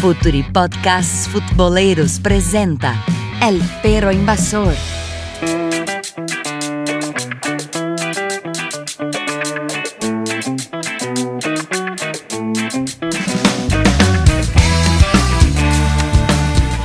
[0.00, 3.04] Futuri Podcasts Futboleros presenta
[3.46, 4.72] El Perro Invasor.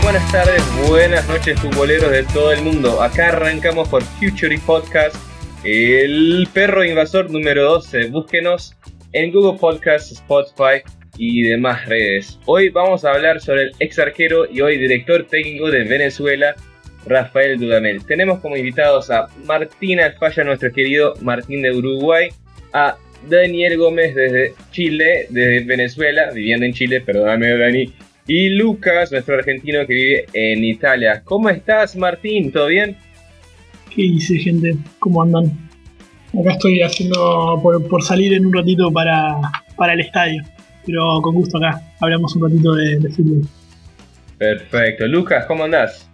[0.01, 3.01] Buenas tardes, buenas noches futboleros de todo el mundo.
[3.01, 5.15] Acá arrancamos por Future Podcast,
[5.63, 8.09] el perro invasor número 12.
[8.09, 8.75] Búsquenos
[9.13, 10.83] en Google Podcasts, Spotify
[11.17, 12.39] y demás redes.
[12.45, 16.55] Hoy vamos a hablar sobre el ex arquero y hoy director técnico de Venezuela,
[17.05, 18.05] Rafael Dudamel.
[18.05, 22.29] Tenemos como invitados a Martín Alfaya, nuestro querido Martín de Uruguay,
[22.73, 22.97] a
[23.29, 27.93] Daniel Gómez desde Chile, desde Venezuela, viviendo en Chile, perdóname Dani,
[28.27, 31.21] y Lucas, nuestro argentino que vive en Italia.
[31.23, 32.51] ¿Cómo estás Martín?
[32.51, 32.97] ¿Todo bien?
[33.93, 34.75] ¿Qué dice gente?
[34.99, 35.45] ¿Cómo andan?
[36.39, 39.39] Acá estoy haciendo por, salir en un ratito para,
[39.77, 40.43] para el estadio
[40.85, 43.41] pero con gusto acá hablamos un ratito de, fútbol.
[44.37, 45.07] Perfecto.
[45.07, 46.09] Lucas, ¿cómo andás?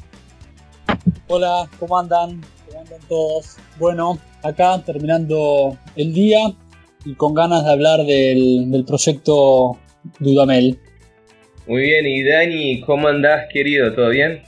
[1.28, 2.42] Hola, ¿cómo andan?
[2.68, 3.58] ¿Cómo andan todos?
[3.80, 6.40] Bueno, acá terminando el día
[7.06, 9.78] y con ganas de hablar del, proyecto
[10.20, 10.80] Dudamel.
[11.68, 13.94] Muy bien, y Dani, ¿cómo andás, querido?
[13.94, 14.44] ¿Todo bien?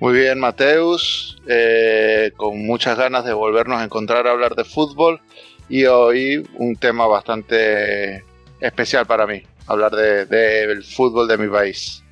[0.00, 5.20] Muy bien, Mateus, eh, con muchas ganas de volvernos a encontrar a hablar de fútbol
[5.68, 8.22] y hoy un tema bastante
[8.60, 12.02] especial para mí, hablar del de, fútbol de mi país.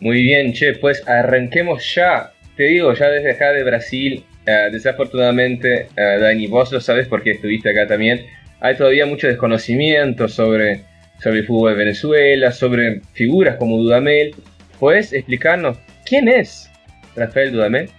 [0.00, 2.32] Muy bien, che, pues arranquemos ya.
[2.56, 7.30] Te digo, ya desde acá de Brasil, eh, desafortunadamente, uh, Dani, vos lo sabes porque
[7.32, 8.26] estuviste acá también,
[8.60, 10.84] hay todavía mucho desconocimiento sobre,
[11.22, 14.34] sobre el fútbol de Venezuela, sobre figuras como Dudamel.
[14.78, 16.70] ¿Puedes explicarnos quién es
[17.16, 17.90] Rafael Dudamel?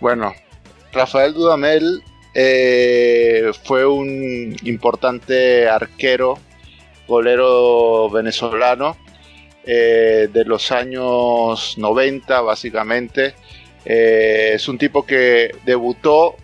[0.00, 0.34] Bueno,
[0.92, 2.00] Rafael Dudamel
[2.34, 6.38] eh, fue un importante arquero
[7.06, 8.96] golero venezolano
[9.64, 13.34] eh, de los años 90 básicamente.
[13.84, 16.36] Eh, es un tipo que debutó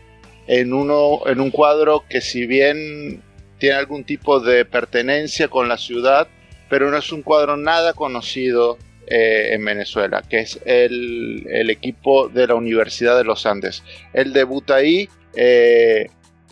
[0.46, 3.22] en, uno, en un cuadro que si bien
[3.58, 6.26] tiene algún tipo de pertenencia con la ciudad,
[6.68, 12.28] pero no es un cuadro nada conocido eh, en Venezuela, que es el, el, equipo
[12.28, 13.84] de la Universidad de los Andes.
[14.12, 15.08] Él debuta ahí,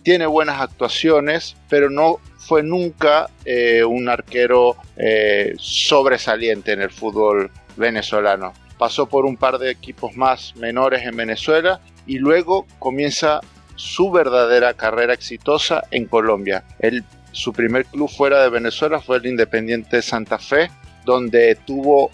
[0.03, 7.51] tiene buenas actuaciones, pero no fue nunca eh, un arquero eh, sobresaliente en el fútbol
[7.77, 8.53] venezolano.
[8.79, 13.41] Pasó por un par de equipos más menores en Venezuela y luego comienza
[13.77, 16.65] su verdadera carrera exitosa en Colombia.
[17.33, 20.71] su primer club fuera de Venezuela fue el Independiente Santa Fe,
[21.05, 22.11] donde tuvo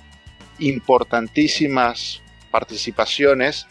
[0.59, 3.67] importantísimas participaciones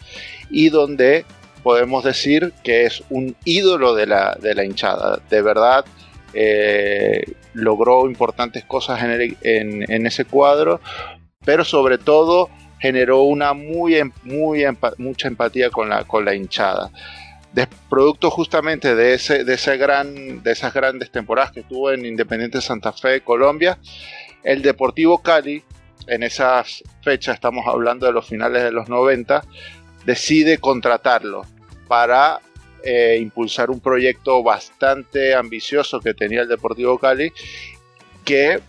[0.50, 1.24] y donde
[1.66, 5.18] podemos decir que es un ídolo de la, de la hinchada.
[5.28, 5.84] De verdad,
[6.32, 10.80] eh, logró importantes cosas en, ese cuadro,
[11.44, 14.64] pero sobre todo generó una muy, em, muy
[14.98, 16.92] mucha empatía con la, con la hinchada.
[17.90, 22.60] Producto justamente de, ese, de, ese gran, de esas grandes temporadas que tuvo en Independiente
[22.60, 23.76] Santa Fe, Colombia,
[24.44, 25.64] el Deportivo Cali,
[26.06, 29.42] en esas fechas, estamos hablando de los finales de los 90,
[30.04, 31.44] decide contratarlo
[31.86, 32.40] para
[32.82, 37.32] eh, impulsar un proyecto bastante ambicioso que tenía el Deportivo Cali,
[38.24, 38.60] que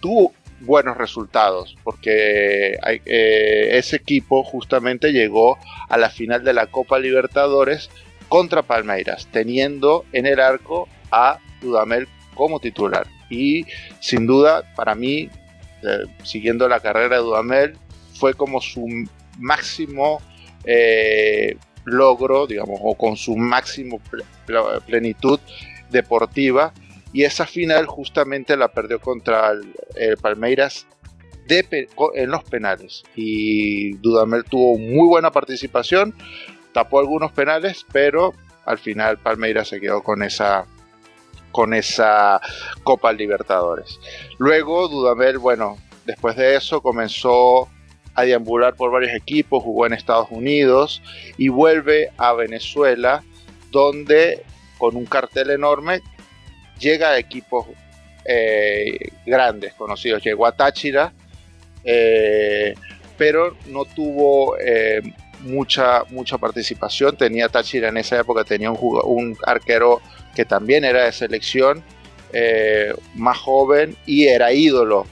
[0.00, 5.58] tuvo buenos resultados, porque eh, ese equipo justamente llegó
[5.88, 7.90] a la final de la Copa Libertadores
[8.28, 13.06] contra Palmeiras, teniendo en el arco a Dudamel como titular.
[13.30, 13.66] Y
[14.00, 15.30] sin duda, para mí,
[15.82, 17.76] eh, siguiendo la carrera de Dudamel,
[18.14, 18.88] fue como su
[19.38, 20.20] máximo
[21.84, 24.00] logro, digamos, o con su máximo
[24.86, 25.38] plenitud
[25.90, 26.72] deportiva.
[27.12, 30.86] Y esa final justamente la perdió contra el, Palmeiras
[32.14, 33.02] en los penales.
[33.14, 36.14] Y Dudamel tuvo muy buena participación,
[36.72, 38.32] tapó algunos penales, pero
[38.64, 40.66] al final Palmeiras se quedó con esa
[41.50, 42.40] con esa
[42.82, 44.00] Copa Libertadores.
[44.38, 45.76] Luego Dudamel, bueno,
[46.06, 47.68] después de eso comenzó
[48.14, 51.02] a deambular por varios equipos, jugó en Estados Unidos
[51.38, 53.22] y vuelve a Venezuela,
[53.70, 54.42] donde
[54.78, 56.02] con un cartel enorme
[56.78, 57.66] llega a equipos
[58.24, 60.22] eh, grandes, conocidos.
[60.22, 61.12] Llegó a Táchira,
[61.84, 62.74] eh,
[63.16, 65.00] pero no tuvo eh,
[65.40, 67.16] mucha, mucha participación.
[67.16, 70.00] Tenía Táchira en esa época, tenía un, un arquero
[70.34, 71.82] que también era de selección,
[73.14, 75.06] más joven y era ídolo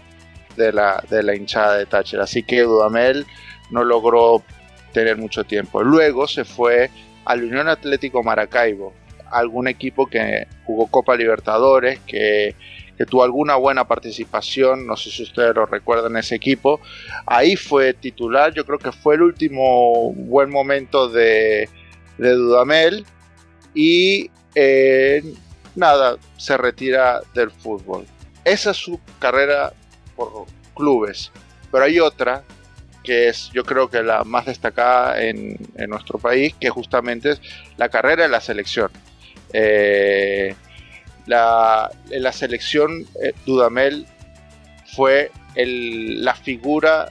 [0.56, 2.20] de la, de la hinchada de Thatcher.
[2.20, 3.26] Así que Dudamel
[3.70, 4.42] no logró
[4.92, 5.82] tener mucho tiempo.
[5.82, 6.90] Luego se fue
[7.24, 8.92] al Unión Atlético Maracaibo,
[9.30, 12.54] algún equipo que jugó Copa Libertadores, que,
[13.08, 16.80] tuvo alguna buena participación, no sé si ustedes lo recuerdan, ese equipo.
[17.24, 21.70] Ahí fue titular, yo creo que fue el último buen momento de,
[22.18, 23.06] de Dudamel
[23.72, 25.22] y eh,
[25.74, 28.04] nada, se retira del fútbol.
[28.44, 29.72] Esa es su carrera
[30.74, 31.30] clubes,
[31.70, 32.44] pero hay otra
[33.02, 35.56] que es yo creo que la más destacada en,
[35.88, 37.40] nuestro país, que justamente es
[37.76, 38.90] la carrera de la selección.
[39.52, 40.54] Eh,
[41.26, 44.06] la, en selección, eh, Dudamel
[44.94, 47.10] fue la figura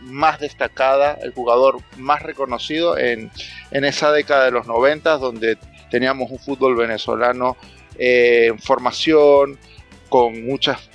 [0.00, 3.30] más destacada, el jugador más reconocido en,
[3.70, 5.58] esa década de los 90, donde
[5.90, 7.56] teníamos un fútbol venezolano
[7.98, 9.58] eh, en formación,
[10.08, 10.88] con muchas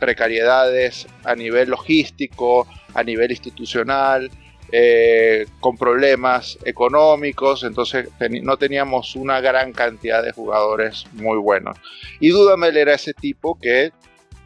[0.00, 4.30] precariedades a nivel logístico, a nivel institucional,
[4.72, 8.08] eh, con problemas económicos, entonces
[8.42, 11.76] no teníamos una gran cantidad de jugadores muy buenos.
[12.20, 13.92] Y Dudamel era ese tipo que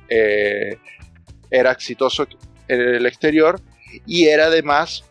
[0.08, 0.78] eh,
[1.50, 2.26] era exitoso
[2.68, 3.60] en el exterior
[4.06, 5.04] y era además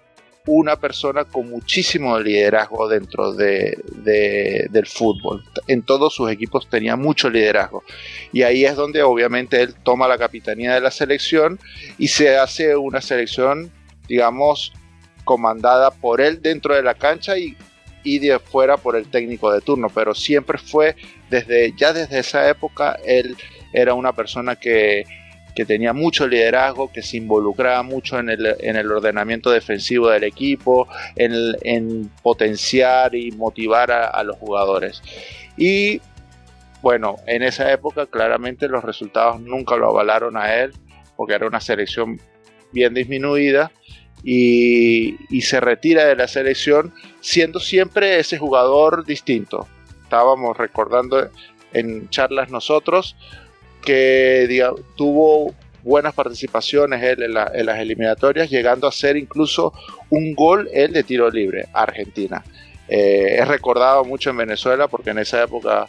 [0.46, 3.78] una persona con muchísimo liderazgo dentro de,
[4.70, 5.44] del fútbol.
[5.68, 7.84] En todos sus equipos tenía mucho liderazgo.
[8.32, 11.60] Y ahí es donde obviamente él toma la capitanía de la selección
[11.98, 13.72] y se hace una selección,
[14.08, 14.74] digamos,
[15.24, 17.56] comandada por él dentro de la cancha y,
[18.04, 19.90] y de fuera por el técnico de turno.
[19.90, 20.96] Pero siempre fue,
[21.30, 23.38] desde ya desde esa época, él
[23.72, 25.06] era una persona que
[25.56, 32.10] que tenía mucho liderazgo, que se involucraba mucho en el, ordenamiento defensivo del equipo, en,
[32.22, 35.02] potenciar y motivar a, los jugadores.
[35.58, 36.02] Y
[36.82, 40.74] bueno, en esa época claramente los resultados nunca lo avalaron a él,
[41.16, 42.20] porque era una selección
[42.72, 43.72] bien disminuida.
[44.26, 49.68] Y, y se retira de la selección siendo siempre ese jugador distinto.
[50.04, 51.30] Estábamos recordando
[51.74, 53.18] en charlas nosotros
[53.84, 54.48] que
[54.96, 55.54] tuvo
[55.84, 59.74] buenas participaciones él en, las eliminatorias, llegando a ser incluso
[60.10, 62.44] un gol él de tiro libre Argentina.
[62.88, 65.88] Eh, es recordado mucho en Venezuela porque en esa época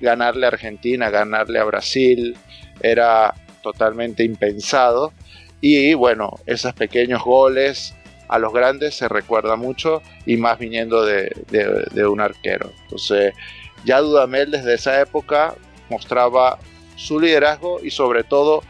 [0.00, 2.36] ganarle a Argentina, ganarle a Brasil
[2.80, 5.12] era totalmente impensado.
[5.60, 7.94] Y bueno, esos pequeños goles
[8.28, 12.70] a los grandes se recuerda mucho y más viniendo de un arquero.
[12.82, 13.32] Entonces,
[13.84, 15.54] ya Dudamel desde esa época
[15.90, 16.58] mostraba
[16.96, 18.62] su liderazgo y sobre todo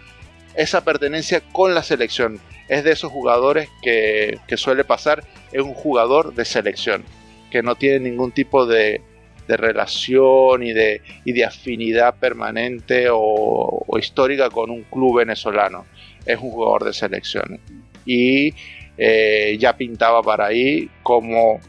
[0.56, 2.40] esa pertenencia con la selección.
[2.68, 5.22] Es de esos jugadores que, suele pasar,
[5.52, 7.04] es un jugador de selección,
[7.50, 9.02] que no tiene ningún tipo de,
[9.46, 15.84] relación y de, de, afinidad permanente o, histórica con un club venezolano.
[16.24, 17.60] Es un jugador de selección.
[18.06, 18.54] Y
[18.96, 21.60] eh, ya pintaba para ahí como,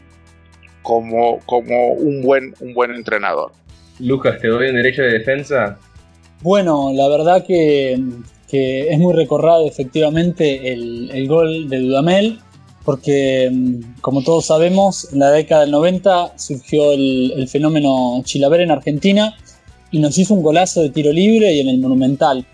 [0.80, 3.52] como, como un, buen, un buen entrenador.
[3.98, 5.78] Lucas, te doy un derecho de defensa.
[6.42, 7.98] Bueno, la verdad que,
[8.50, 12.38] es muy recordado efectivamente el, gol de Dudamel,
[12.84, 13.50] porque
[14.00, 19.34] como todos sabemos, en la década del 90 surgió el, fenómeno Chilaver en Argentina
[19.90, 22.46] y nos hizo un golazo de tiro libre y en el Monumental.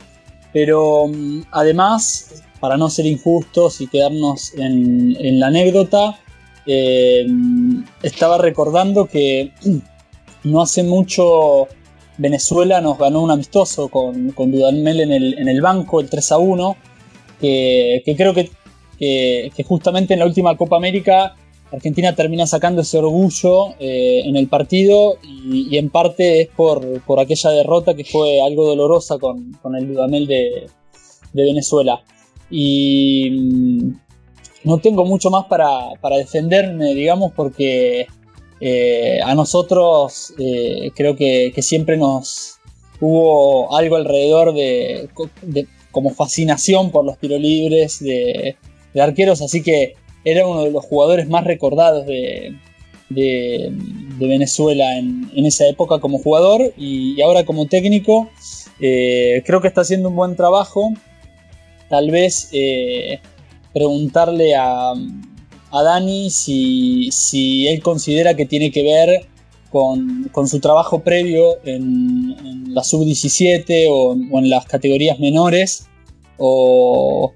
[0.53, 1.11] Pero
[1.51, 6.19] además, para no ser injustos y quedarnos en, la anécdota,
[6.67, 7.27] eh,
[8.03, 9.53] estaba recordando que
[10.45, 11.69] no hace mucho
[12.23, 16.33] Venezuela nos ganó un amistoso con, con Dudamel en el, en el banco, el 3
[16.33, 16.77] a 1,
[17.41, 18.49] que, creo que,
[18.99, 21.35] que, justamente en la última Copa América
[21.73, 27.19] Argentina termina sacando ese orgullo eh, en el partido y, en parte es por, por,
[27.19, 30.69] aquella derrota que fue algo dolorosa con, con el Dudamel de,
[31.33, 32.03] de, Venezuela.
[32.51, 33.95] Y mm,
[34.65, 38.07] no tengo mucho más para, para defenderme, digamos, porque
[38.65, 42.61] eh, a nosotros eh, creo que, siempre nos
[43.01, 45.09] hubo algo alrededor de,
[45.91, 48.55] como fascinación por los tiros libres de,
[48.95, 52.55] arqueros, así que era uno de los jugadores más recordados de,
[54.21, 58.31] Venezuela en, esa época como jugador y, ahora como técnico.
[58.81, 60.93] Eh, creo que está haciendo un buen trabajo.
[61.89, 62.49] Tal vez
[63.73, 64.95] preguntarle a,
[65.73, 69.27] a Dani si, él considera que tiene que ver
[69.71, 75.87] con, su trabajo previo en, la sub-17 o, en las categorías menores,
[76.37, 77.33] o,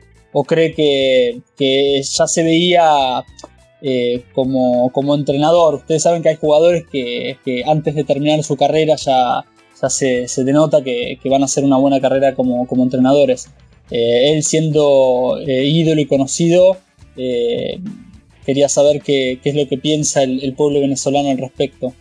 [0.46, 3.24] cree que, ya se veía
[3.80, 5.76] eh, como, entrenador.
[5.76, 9.46] Ustedes saben que hay jugadores que, antes de terminar su carrera ya,
[9.80, 13.48] ya se, denota que, van a hacer una buena carrera como, entrenadores.
[13.90, 16.76] Eh, él siendo eh, ídolo y conocido,
[18.46, 21.92] Quería saber qué, es lo que piensa el, pueblo venezolano al respecto.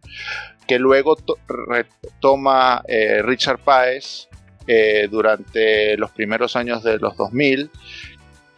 [0.67, 1.17] que luego
[1.49, 4.29] retoma eh, Richard Páez
[4.69, 7.71] eh, durante los primeros años de los 2000,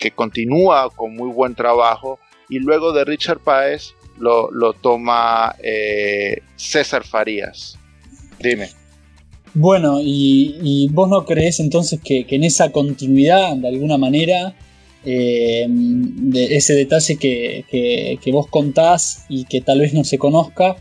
[0.02, 2.18] que continúa con muy buen trabajo
[2.49, 5.54] y luego de Richard Páez lo, toma
[6.56, 7.78] César Farías.
[8.38, 8.68] Dime.
[9.54, 14.54] Bueno, y, vos no crees entonces que, que, en esa continuidad, de alguna manera,
[15.04, 20.76] eh, de ese detalle que, vos contás y que tal vez no se conozca,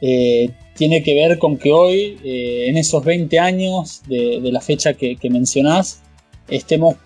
[0.00, 4.94] eh, tiene que ver con que hoy, eh, en esos 20 años de, la fecha
[4.94, 6.02] que, mencionás,
[6.48, 6.96] estemos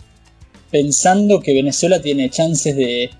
[0.70, 3.10] pensando que Venezuela tiene chances de,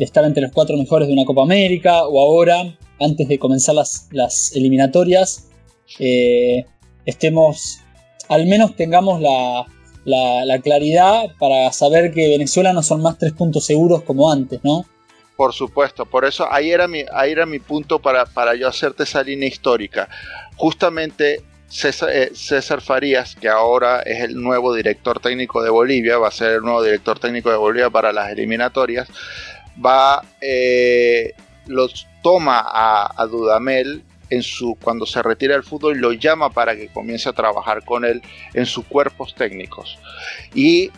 [0.00, 4.08] estar entre los cuatro mejores de una Copa América o ahora, antes de comenzar las,
[4.10, 5.48] las eliminatorias,
[7.06, 7.78] estemos,
[8.28, 9.66] al menos tengamos la,
[10.04, 14.84] la, claridad para saber que Venezuela no son más tres puntos seguros como antes, ¿no?
[15.36, 19.04] Por supuesto, por eso ahí era mi, ahí era mi punto para, para yo hacerte
[19.04, 20.08] esa línea histórica.
[20.56, 26.28] Justamente César, eh, César, Farías, que ahora es el nuevo director técnico de Bolivia, va
[26.28, 29.08] a ser el nuevo director técnico de Bolivia para las eliminatorias,
[29.84, 31.34] va, eh,
[31.66, 36.88] los toma a, Dudamel en su, cuando se retira del fútbol lo llama para que
[36.88, 38.22] comience a trabajar con él
[38.54, 39.98] en sus cuerpos técnicos.
[40.54, 40.90] Y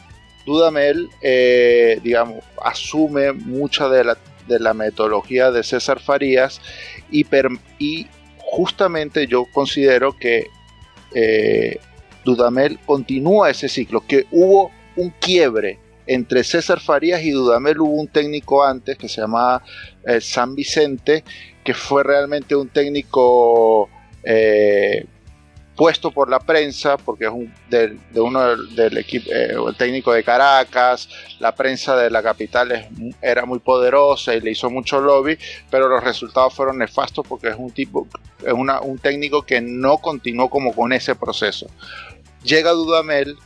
[0.47, 6.61] Dudamel, eh, digamos, asume mucha de la, de la, metodología de César Farías
[7.11, 7.27] y,
[7.79, 8.07] y
[8.39, 10.47] justamente yo considero que
[11.15, 11.79] eh,
[12.25, 17.81] Dudamel continúa ese ciclo, que hubo un quiebre entre César Farías y Dudamel.
[17.81, 19.63] Hubo un técnico antes que se llamaba
[20.05, 21.25] eh, San Vicente,
[21.63, 23.89] que fue realmente un técnico
[24.25, 25.07] eh,
[25.81, 30.23] puesto por la prensa, porque es un, de, uno del, equipo, eh, el técnico de
[30.23, 31.09] Caracas,
[31.39, 32.87] la prensa de la capital
[33.23, 35.39] era muy poderosa y le hizo mucho lobby,
[35.71, 38.07] pero los resultados fueron nefastos porque es un tipo,
[38.45, 41.67] es un técnico que no continuó como con ese proceso.
[42.45, 43.39] Llega Dudamel,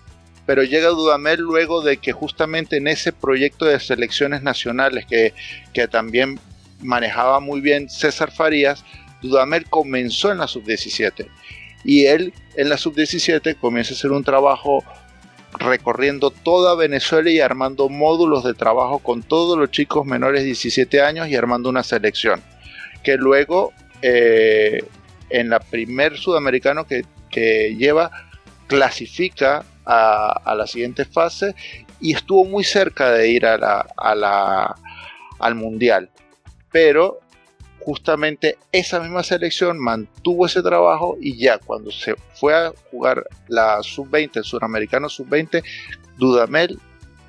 [0.45, 5.35] pero llega Dudamel luego de que justamente en ese proyecto de selecciones nacionales que,
[5.73, 6.41] que también
[6.81, 8.85] manejaba muy bien César Farías,
[9.23, 11.29] Dudamel comenzó en la sub-17
[11.85, 14.83] y él en la sub-17 comienza a hacer un trabajo
[15.59, 21.01] recorriendo toda Venezuela y armando módulos de trabajo con todos los chicos menores de 17
[21.01, 22.43] años y armando una selección
[23.05, 23.73] que luego
[24.03, 24.83] eh,
[25.31, 27.05] en la primer sudamericano que,
[27.77, 28.13] lleva
[28.69, 31.55] clasifica a, la siguiente fase
[32.01, 34.77] y estuvo muy cerca de ir a la,
[35.41, 36.11] al mundial.
[36.71, 37.19] Pero
[37.85, 43.83] justamente esa misma selección mantuvo ese trabajo y ya cuando se fue a jugar la
[43.83, 45.63] sub-20, el suramericano sub-20,
[46.17, 46.79] Dudamel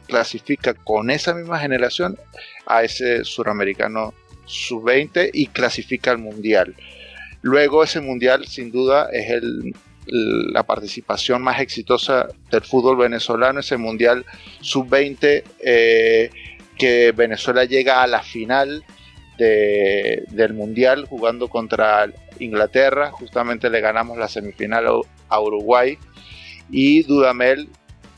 [0.07, 2.17] clasifica con esa misma generación
[2.65, 4.13] a ese suramericano
[4.45, 6.75] sub-20 y clasifica al mundial.
[7.41, 9.41] Luego ese mundial sin duda es
[10.07, 14.25] la participación más exitosa del fútbol venezolano, ese mundial
[14.61, 16.29] sub-20 eh,
[16.77, 18.83] que Venezuela llega a la final
[19.37, 22.07] del Mundial jugando contra
[22.39, 23.11] Inglaterra.
[23.11, 24.85] Justamente le ganamos la semifinal
[25.29, 25.97] a Uruguay.
[26.69, 27.69] Y Dudamel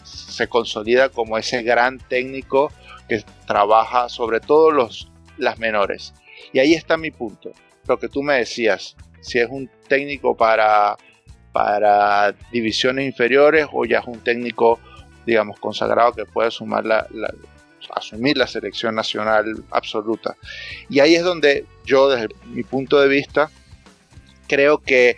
[0.03, 2.71] se consolida como ese gran técnico
[3.07, 6.13] que trabaja sobre todo los, las menores.
[6.53, 7.51] Y ahí está mi punto.
[7.87, 10.97] Lo que tú me decías, si es un técnico para,
[11.51, 14.79] para divisiones inferiores o ya es un técnico,
[15.25, 17.07] digamos, consagrado que puede sumar la,
[17.93, 20.35] asumir la selección nacional absoluta.
[20.89, 23.49] Y ahí es donde yo, desde mi punto de vista,
[24.47, 25.15] creo que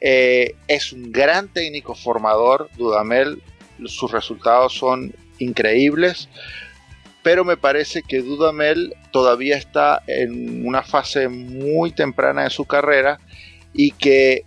[0.00, 3.42] eh, es un gran técnico formador, Dudamel,
[3.86, 6.28] sus resultados son increíbles,
[7.22, 13.20] pero me parece que Dudamel todavía está en una fase muy temprana de su carrera
[13.72, 14.44] y que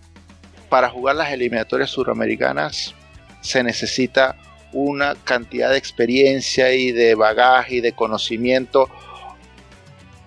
[0.68, 2.94] para jugar las eliminatorias suramericanas
[3.40, 4.36] se necesita
[4.72, 8.88] una cantidad de experiencia y de bagaje y de conocimiento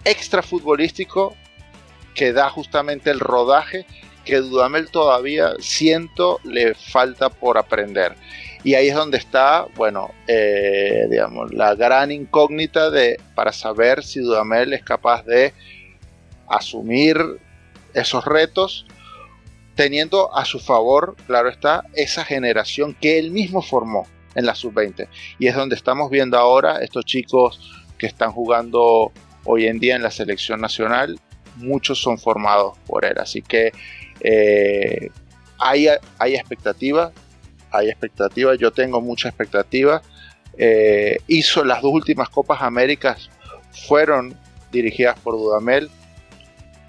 [0.04, 1.36] extra futbolístico
[2.16, 3.86] que da justamente el rodaje
[4.26, 8.16] que Dudamel todavía siento le falta por aprender.
[8.64, 14.20] Y ahí es donde está, bueno, eh, digamos, la gran incógnita de, para saber si
[14.20, 15.54] Dudamel es capaz de
[16.48, 17.18] asumir
[17.94, 18.86] esos retos,
[19.76, 24.06] teniendo a su favor, claro está, esa generación que él mismo formó
[24.36, 25.08] en la sub-20.
[25.38, 29.12] Y es donde estamos viendo ahora estos chicos que están jugando
[29.46, 31.20] hoy en día en la selección nacional,
[31.58, 33.18] muchos son formados por él.
[33.18, 33.72] Así que
[34.22, 35.10] eh,
[35.60, 37.12] hay, hay expectativa,
[37.72, 40.02] hay expectativa, yo tengo mucha expectativa.
[40.58, 43.30] Eh, hizo las dos últimas Copas Américas,
[43.88, 44.38] fueron
[44.72, 45.90] dirigidas por Dudamel,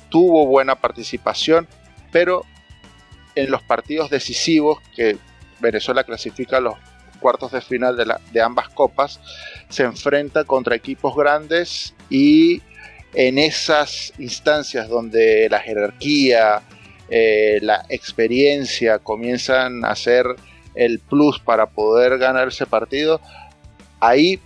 [0.09, 1.69] tuvo buena participación,
[2.11, 2.45] pero
[3.35, 5.17] en los partidos decisivos que
[5.61, 6.75] Venezuela clasifica a los
[7.21, 9.21] cuartos de final de, de ambas copas,
[9.69, 12.63] se enfrenta contra equipos grandes y
[13.15, 16.63] en esas instancias donde la jerarquía,
[17.09, 20.27] eh, la experiencia comienzan a ser
[20.75, 23.21] el plus para poder ganar ese partido,
[23.99, 24.39] ahí,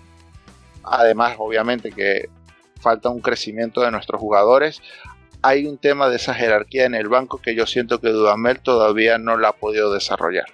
[0.82, 2.28] además obviamente que
[2.80, 4.80] falta un crecimiento de nuestros jugadores,
[5.42, 9.18] hay un tema de esa jerarquía en el banco que yo siento que Dudamel todavía
[9.18, 10.46] no la ha podido desarrollar.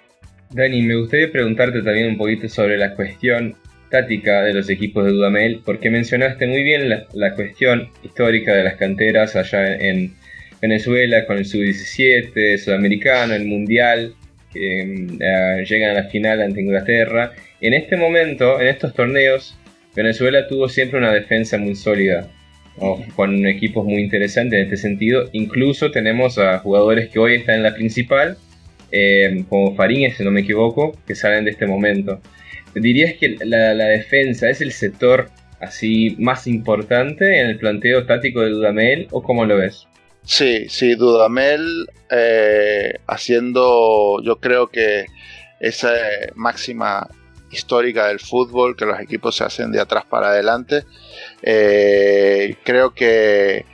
[0.53, 3.55] Dani, me gustaría preguntarte también un poquito sobre la cuestión
[3.89, 8.63] táctica de los equipos de Dudamel, porque mencionaste muy bien la, la cuestión histórica de
[8.63, 10.13] las canteras allá en,
[10.61, 14.13] Venezuela con el sub-17, sudamericano, el mundial,
[14.53, 17.33] que mm, llegan a la final ante Inglaterra.
[17.59, 19.57] En este momento, en estos torneos,
[19.95, 22.29] Venezuela tuvo siempre una defensa muy sólida,
[23.15, 25.29] con equipos muy interesantes en este sentido.
[25.33, 28.37] Incluso tenemos a jugadores que hoy están en la principal,
[28.91, 32.19] eh, como Fariñez, si no me equivoco, que salen de este momento.
[32.73, 38.49] ¿Dirías que la, defensa es el sector así más importante en el planteo táctico de
[38.49, 39.87] Dudamel o cómo lo ves?
[40.23, 45.05] Sí, sí, Dudamel eh, haciendo, yo creo que
[45.59, 45.91] esa
[46.35, 47.07] máxima
[47.51, 50.83] histórica del fútbol, que los equipos se hacen de atrás para adelante,
[51.41, 53.65] eh, creo que,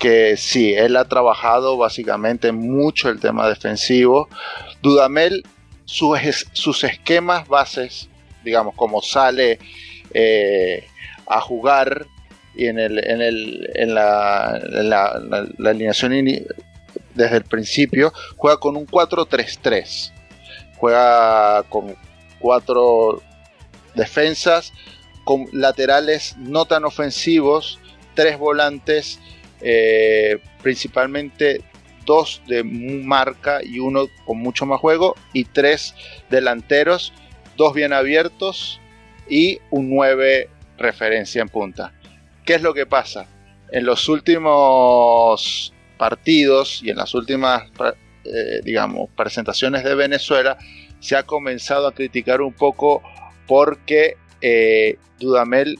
[0.00, 4.30] que sí, él ha trabajado básicamente mucho el tema defensivo.
[4.80, 5.44] Dudamel,
[5.84, 6.18] sus,
[6.54, 8.08] sus esquemas bases,
[8.42, 9.58] digamos, como sale
[10.14, 10.86] eh,
[11.26, 12.06] a jugar
[12.56, 16.12] y en, el, en, el, en, la, la, alineación
[17.14, 20.12] desde el principio, juega con un 4-3-3.
[20.78, 21.94] Juega con
[22.38, 23.22] cuatro
[23.94, 24.72] defensas,
[25.24, 27.78] con laterales no tan ofensivos,
[28.14, 29.20] tres volantes,
[29.60, 31.62] eh, principalmente
[32.06, 35.94] dos de marca y uno con mucho más juego, y tres
[36.28, 37.12] delanteros,
[37.56, 38.80] dos bien abiertos
[39.28, 41.92] y un 9 referencia en punta.
[42.44, 43.26] ¿Qué es lo que pasa?
[43.70, 47.64] En los últimos partidos y en las últimas,
[48.24, 50.56] eh, digamos, presentaciones de Venezuela,
[50.98, 53.02] se ha comenzado a criticar un poco
[53.46, 55.78] porque eh, Dudamel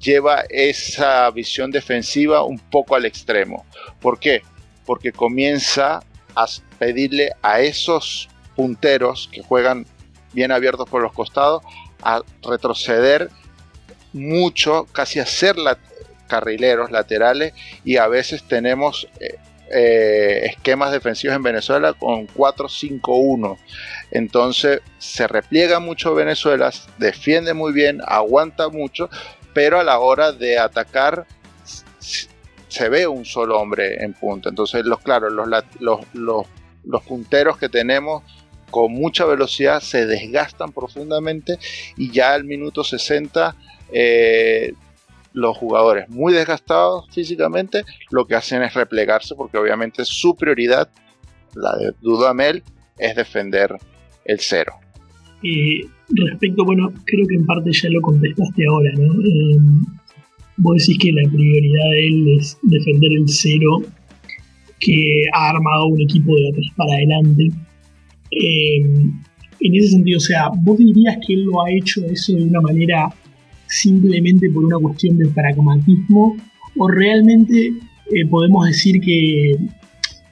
[0.00, 3.66] lleva esa visión defensiva un poco al extremo.
[4.00, 4.42] ¿Por qué?
[4.86, 6.02] Porque comienza
[6.34, 6.46] a
[6.78, 9.86] pedirle a esos punteros que juegan
[10.32, 11.62] bien abiertos por los costados
[12.02, 13.30] a retroceder
[14.12, 15.78] mucho, casi hacer la,
[16.30, 17.52] carrileros laterales
[17.84, 19.36] y a veces tenemos eh,
[19.72, 23.58] eh, esquemas defensivos en Venezuela con 4-5-1.
[24.12, 29.10] Entonces se repliega mucho Venezuela, defiende muy bien, aguanta mucho,
[29.52, 31.26] pero a la hora de atacar
[32.68, 34.48] se ve un solo hombre en punto.
[34.48, 35.48] Entonces, los, claro, los,
[35.80, 36.46] los, los,
[36.84, 38.22] los punteros que tenemos
[38.70, 41.58] con mucha velocidad se desgastan profundamente
[41.96, 43.56] y ya al minuto 60
[43.92, 44.72] eh,
[45.32, 50.88] los jugadores muy desgastados físicamente lo que hacen es replegarse porque obviamente su prioridad,
[51.54, 52.62] la de Dudamel,
[52.98, 53.76] es defender
[54.24, 54.74] el cero.
[55.42, 59.12] Eh, respecto, bueno, creo que en parte ya lo contestaste ahora, ¿no?
[59.20, 59.58] Eh,
[60.58, 63.82] vos decís que la prioridad de él es defender el cero,
[64.78, 67.48] que ha armado un equipo de atrás para adelante.
[68.30, 68.82] Eh,
[69.62, 72.60] en ese sentido, o sea, vos dirías que él lo ha hecho eso de una
[72.60, 73.08] manera
[73.66, 76.36] simplemente por una cuestión de pragmatismo,
[76.76, 77.72] o realmente
[78.28, 79.56] podemos decir que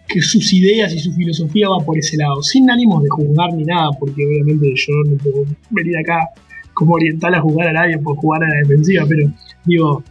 [0.08, 3.64] que sus ideas y su filosofía va por ese lado, sin ánimos de juzgar ni
[3.64, 6.28] nada, porque obviamente yo no puedo venir acá
[6.72, 9.30] como oriental a jugar a nadie por jugar a la defensiva, pero
[9.64, 10.02] digo,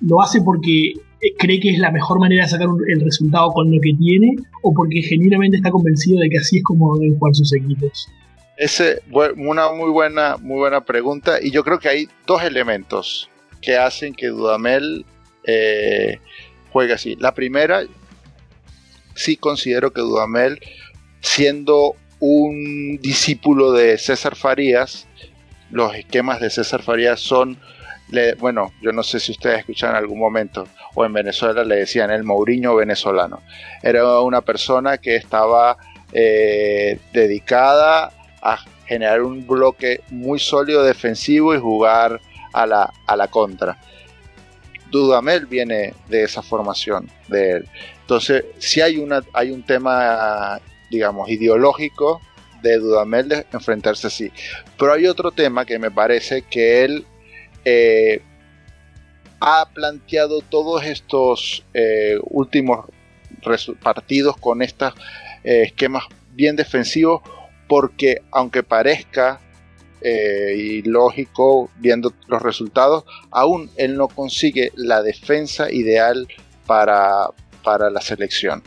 [0.00, 3.70] lo hace porque eh, cree que es la mejor manera de sacar el resultado con
[3.70, 7.34] lo que tiene o porque genuinamente está convencido de que así es como deben jugar
[7.34, 8.08] sus equipos.
[8.56, 8.82] Es
[9.36, 13.28] una muy buena, muy buena pregunta y yo creo que hay dos elementos
[13.60, 15.04] que hacen que Dudamel
[15.44, 16.18] eh,
[16.72, 17.16] juegue así.
[17.16, 17.82] La primera,
[19.16, 20.60] sí considero que Dudamel,
[21.20, 25.06] siendo un discípulo de César Farías,
[25.70, 27.58] los esquemas de César Farías son,
[28.38, 32.10] bueno, yo no sé si ustedes escuchan en algún momento, o en Venezuela le decían
[32.10, 33.42] el Mourinho venezolano.
[33.82, 35.76] Era una persona que estaba
[36.12, 42.20] eh, dedicada a generar un bloque muy sólido defensivo y jugar
[42.52, 43.76] a la, a la contra.
[44.90, 47.68] Dudamel viene de esa formación de él.
[48.06, 50.60] Entonces, si hay, una, hay un tema,
[50.92, 52.20] digamos, ideológico
[52.62, 54.30] de Dudamel de enfrentarse así.
[54.78, 57.04] Pero hay otro tema que me parece que él
[57.64, 58.22] eh,
[59.40, 62.86] ha planteado todos estos eh, últimos
[63.82, 64.94] partidos con estos
[65.42, 67.22] eh, esquemas bien defensivos
[67.66, 69.40] porque aunque parezca
[70.00, 76.28] ilógico viendo los resultados, aún él no consigue la defensa ideal
[76.64, 77.30] para,
[77.66, 78.62] para la selección.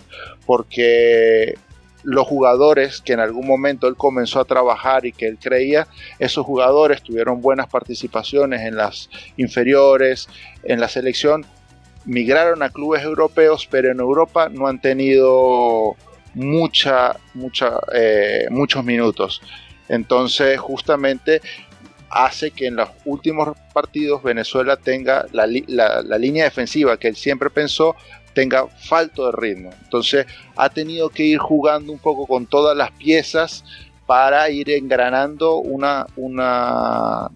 [0.45, 1.57] Porque
[2.03, 5.87] los jugadores que en algún momento él comenzó a trabajar y que él creía,
[6.19, 10.27] esos jugadores tuvieron buenas participaciones en las inferiores,
[10.63, 11.45] en la selección,
[12.03, 15.95] migraron a clubes europeos, pero en Europa no han tenido
[16.33, 19.41] mucha, mucha, eh, muchos minutos.
[19.87, 21.39] Entonces, justamente
[22.09, 27.49] hace que en los últimos partidos Venezuela tenga la, la línea defensiva que él siempre
[27.49, 27.95] pensó,
[28.39, 29.69] tenga falto de ritmo.
[29.83, 30.25] Entonces
[30.55, 33.65] ha tenido que ir jugando un poco con todas las piezas
[34.05, 37.29] para ir engranando una, una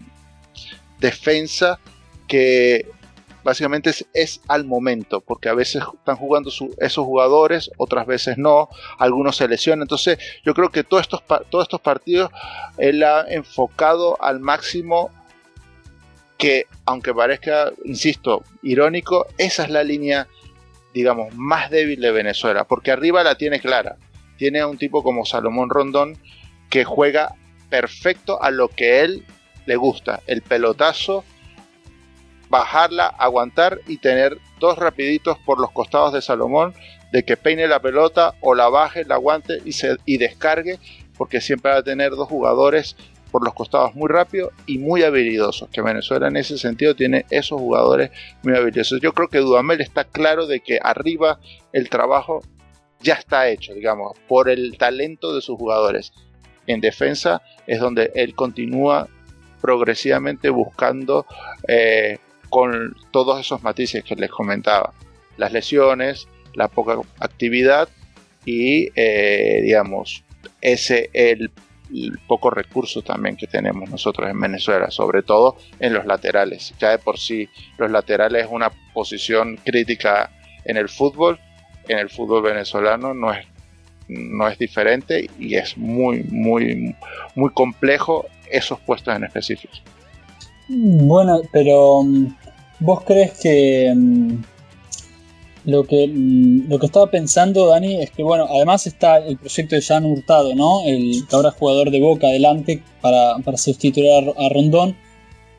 [1.02, 1.78] defensa
[2.26, 2.88] que
[3.44, 9.36] básicamente es, al momento, porque a veces están jugando esos jugadores, otras veces no, algunos
[9.36, 9.82] se lesionan.
[9.82, 12.32] Entonces, yo creo que todos estos, todos estos partidos
[12.78, 15.10] él ha enfocado al máximo
[16.38, 20.30] que, aunque parezca, insisto, irónico, esa es la línea
[20.94, 23.98] digamos, más débil de Venezuela, porque arriba la tiene clara.
[24.38, 26.18] Tiene a un tipo como Salomón Rondón
[26.70, 27.36] que juega
[27.70, 29.26] perfecto a lo que él
[29.66, 31.24] le gusta, el pelotazo,
[32.50, 36.74] bajarla, aguantar y tener dos rapiditos por los costados de Salomón
[37.12, 40.80] de que peine la pelota o la baje, la aguante y, se, y descargue,
[41.18, 42.96] porque siempre va a tener dos jugadores
[43.34, 47.60] por los costados muy rápido y muy habilidosos, que Venezuela en ese sentido tiene esos
[47.60, 48.12] jugadores
[48.44, 49.02] muy habilidosos.
[49.02, 51.40] Yo creo que Dudamel está claro de que arriba
[51.72, 52.44] el trabajo
[53.00, 56.14] ya está hecho, digamos, por el talento de sus jugadores.
[56.68, 59.08] En defensa es donde él continúa
[59.62, 61.26] progresivamente buscando
[61.68, 62.20] eh,
[62.50, 64.94] con todos esos matices que les comentaba.
[65.38, 67.90] Las lesiones, la poca actividad
[68.46, 70.24] y, eh, digamos,
[70.62, 71.50] ese el
[71.94, 76.74] el poco recurso también que tenemos nosotros en Venezuela, sobre todo en los laterales.
[76.80, 80.32] Ya de por sí los laterales es una posición crítica
[80.66, 81.40] en el fútbol,
[81.88, 83.46] en el fútbol venezolano no es,
[84.08, 86.96] no es diferente y es muy, muy,
[87.36, 89.74] muy complejo esos puestos en específico.
[90.70, 92.36] Bueno, pero mm,
[92.80, 94.38] vos crees que mm,
[95.66, 99.76] lo que, mm, lo que estaba pensando, Dani, es que, bueno, además está el proyecto
[99.76, 100.84] de Jan Hurtado, ¿no?
[100.86, 104.96] El que ahora es jugador de Boca adelante para, sustituir a, Rondón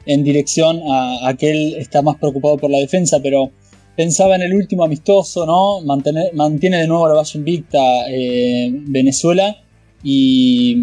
[0.07, 3.51] en dirección a, a, que está más preocupado por la defensa, pero
[3.97, 5.81] pensaba en el último amistoso, ¿no?
[5.81, 9.57] mantiene de nuevo la base invicta eh, Venezuela
[10.03, 10.77] y,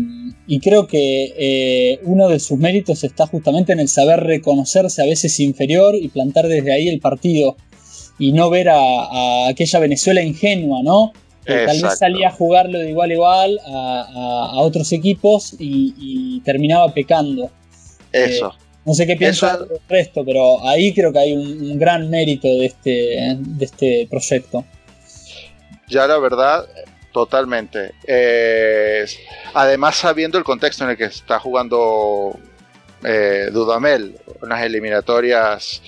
[0.61, 5.39] creo que eh, uno de sus méritos está justamente en el saber reconocerse a veces
[5.39, 7.55] inferior y plantar desde ahí el partido
[8.21, 11.11] y no ver a, aquella Venezuela ingenua, ¿no?
[11.43, 16.93] Que tal vez salía a jugarlo de igual a igual a, otros equipos y, terminaba
[16.93, 17.49] pecando.
[18.11, 18.47] Eso.
[18.49, 22.47] Eh, no sé qué piensa el resto, pero ahí creo que hay un, gran mérito
[22.47, 24.65] de este, de este proyecto.
[25.87, 26.67] Ya la verdad,
[27.11, 27.91] totalmente.
[29.55, 32.37] además, sabiendo el contexto en el que está jugando
[33.03, 35.81] eh, Dudamel, unas eliminatorias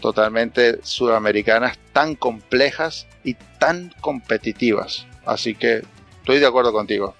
[0.00, 5.06] totalmente sudamericanas tan complejas y tan competitivas.
[5.26, 5.82] Así que
[6.20, 7.14] estoy de acuerdo contigo.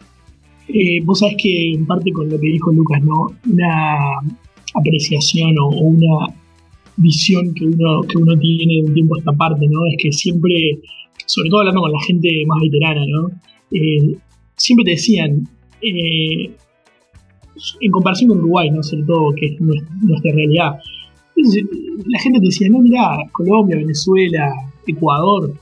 [0.69, 3.15] Eh, vos sabés que en parte con lo que dijo Lucas, ¿no?
[3.51, 4.21] Una
[4.75, 6.35] apreciación o, una
[6.97, 9.81] visión que uno, que uno tiene de un tiempo a esta parte, ¿no?
[9.87, 10.79] Es que siempre,
[11.27, 13.31] sobre todo hablando con la gente más veterana, ¿no?
[13.73, 14.17] Eh,
[14.57, 15.49] siempre te decían,
[15.81, 16.51] eh,
[17.81, 18.83] en comparación con Uruguay, ¿no?
[18.83, 20.79] Sobre todo, que es nuestra realidad,
[22.07, 24.53] la gente te decía, no, mira, Colombia, Venezuela,
[24.87, 25.53] Ecuador,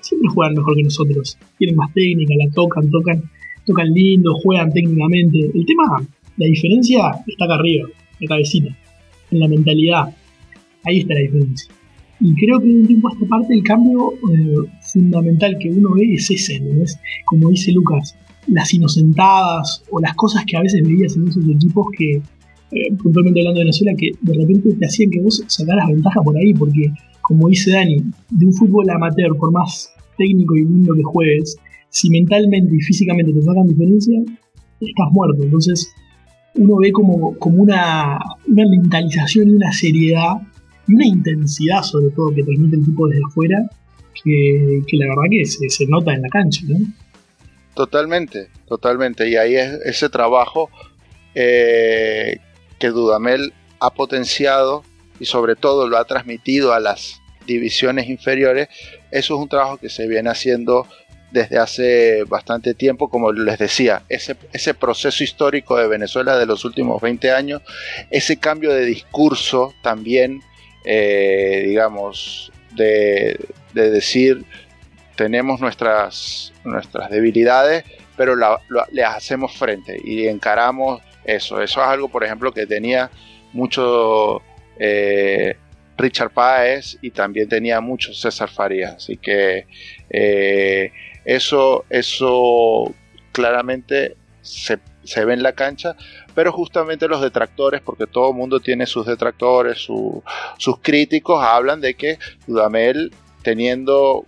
[0.00, 1.38] siempre juegan mejor que nosotros.
[1.58, 3.22] Tienen más técnica, la tocan, tocan,
[3.64, 5.50] tocan lindo, juegan técnicamente.
[5.54, 7.88] El tema, la diferencia está acá arriba,
[8.20, 8.76] la cabecita,
[9.30, 10.14] en la mentalidad.
[10.84, 11.72] Ahí está la diferencia.
[12.20, 15.94] Y creo que de un tiempo a esta parte el cambio eh, fundamental que uno
[15.94, 16.82] ve es ese, ¿no?
[16.82, 21.44] es Como dice Lucas, las inocentadas o las cosas que a veces veías en esos
[21.46, 22.22] equipos que,
[22.72, 26.36] eh, puntualmente hablando de Venezuela, que de repente te hacían que vos sacaras ventaja por
[26.36, 27.96] ahí, porque como dice Dani,
[28.30, 31.58] de un fútbol amateur, por más técnico y lindo que juegues,
[31.90, 34.20] si mentalmente y físicamente te sacan diferencia,
[34.80, 35.42] estás muerto.
[35.42, 35.92] Entonces,
[36.54, 40.36] uno ve como, como una, mentalización y una seriedad
[40.86, 43.70] y una intensidad, sobre todo, que transmite el tipo desde afuera,
[44.22, 46.62] que, la verdad que se, se, nota en la cancha.
[47.74, 49.28] Totalmente, totalmente.
[49.28, 50.70] Y ahí es ese trabajo
[51.34, 52.38] eh,
[52.78, 54.84] que Dudamel ha potenciado
[55.18, 58.68] y sobre todo lo ha transmitido a las divisiones inferiores,
[59.10, 60.86] eso es un trabajo que se viene haciendo
[61.30, 66.64] desde hace bastante tiempo, como les decía, ese, ese proceso histórico de Venezuela de los
[66.64, 67.62] últimos 20 años,
[68.10, 70.40] ese cambio de discurso también,
[70.84, 73.38] eh, digamos, de,
[73.74, 74.44] de, decir,
[75.16, 77.84] tenemos nuestras, nuestras debilidades,
[78.16, 78.34] pero
[78.92, 81.60] le hacemos frente y encaramos eso.
[81.60, 83.10] Eso es algo, por ejemplo, que tenía
[83.52, 84.42] mucho
[84.78, 85.56] eh,
[85.98, 88.96] Richard Páez y también tenía mucho César Farías.
[88.96, 89.66] Así que
[90.10, 90.92] eh,
[91.24, 92.94] eso, eso
[93.32, 94.78] claramente se,
[95.24, 95.96] ve en la cancha,
[96.34, 101.94] pero justamente los detractores, porque todo el mundo tiene sus detractores, sus críticos, hablan de
[101.94, 103.12] que Dudamel,
[103.42, 104.24] teniendo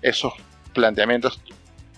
[0.00, 0.32] esos
[0.72, 1.40] planteamientos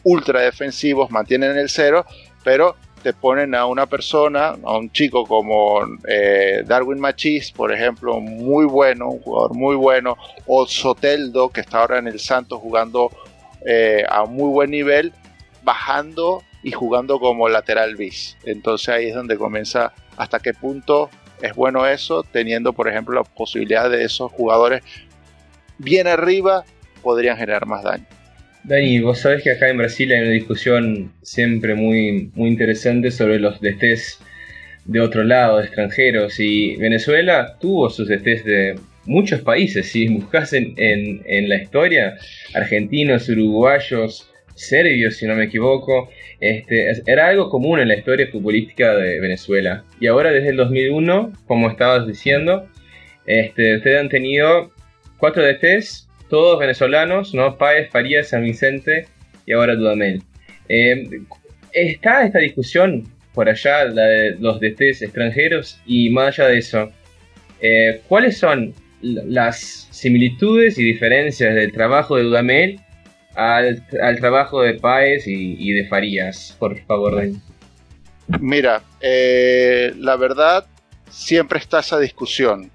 [0.02, 2.04] ultra defensivos, mantienen el cero,
[2.42, 8.18] pero te ponen a una persona, a un chico como eh, Darwin Machis, por ejemplo,
[8.18, 13.10] muy bueno, un jugador muy bueno, o Soteldo, que está ahora en el Santos jugando
[13.66, 15.12] eh, a muy buen nivel,
[15.62, 18.38] bajando y jugando como lateral bis.
[18.46, 21.10] Entonces ahí es donde comienza hasta qué punto
[21.42, 24.82] es bueno eso, teniendo por ejemplo la posibilidad de esos jugadores
[25.76, 26.64] bien arriba
[27.02, 28.06] podrían generar más daño.
[28.64, 33.38] Dani, vos sabés que acá en Brasil hay una discusión siempre muy, muy interesante sobre
[33.38, 34.20] los DTs
[34.86, 38.74] de otro lado, extranjeros, y Venezuela tuvo sus DTs de
[39.04, 42.16] muchos países, si buscas en, la historia,
[42.54, 46.08] argentinos, uruguayos, serbios, si no me equivoco,
[46.40, 49.84] este, era algo común en la historia futbolística de Venezuela.
[50.00, 52.66] Y ahora desde el 2001, como estabas diciendo,
[53.26, 54.72] este, ustedes han tenido
[55.18, 57.56] cuatro DTs todos venezolanos, ¿no?
[57.56, 59.06] Páez, Farías, San Vicente
[59.46, 60.22] y ahora Dudamel.
[60.68, 61.20] Eh,
[61.72, 66.92] está esta discusión por allá, la de los DTs extranjeros, y más allá de eso,
[67.60, 72.80] eh, ¿cuáles son las similitudes y diferencias del trabajo de Dudamel
[73.34, 73.84] al,
[74.20, 76.56] trabajo de Páez y, de Farías?
[76.58, 77.40] Por favor, Dani.
[78.40, 80.64] Mira, eh, la verdad,
[81.10, 82.70] siempre está esa discusión.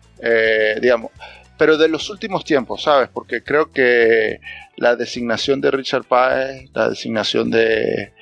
[0.81, 1.11] digamos,
[1.59, 3.09] pero de los últimos tiempos, ¿sabes?
[3.13, 4.39] Porque creo que
[4.77, 8.13] la designación de Richard Páez, la designación de,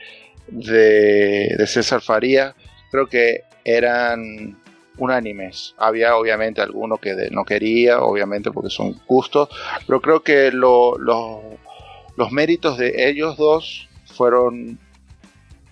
[0.47, 2.55] de, César Faría,
[2.89, 4.57] creo que eran
[4.97, 5.75] unánimes.
[5.77, 9.49] Había obviamente alguno que no quería, obviamente porque son gustos,
[9.85, 14.79] pero creo que los méritos de ellos dos fueron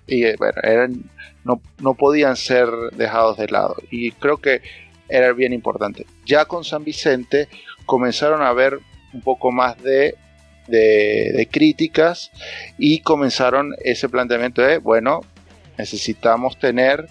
[0.06, 1.10] y bueno, eran,
[1.44, 3.76] no, no podían ser dejados de lado.
[3.90, 4.62] Y creo que
[5.10, 6.06] era bien importante.
[6.26, 7.48] Ya con San Vicente
[7.86, 8.80] comenzaron a haber
[9.14, 10.16] un poco más de,
[10.68, 12.32] de, críticas
[12.78, 15.22] y comenzaron ese planteamiento de, bueno,
[15.78, 17.08] necesitamos tener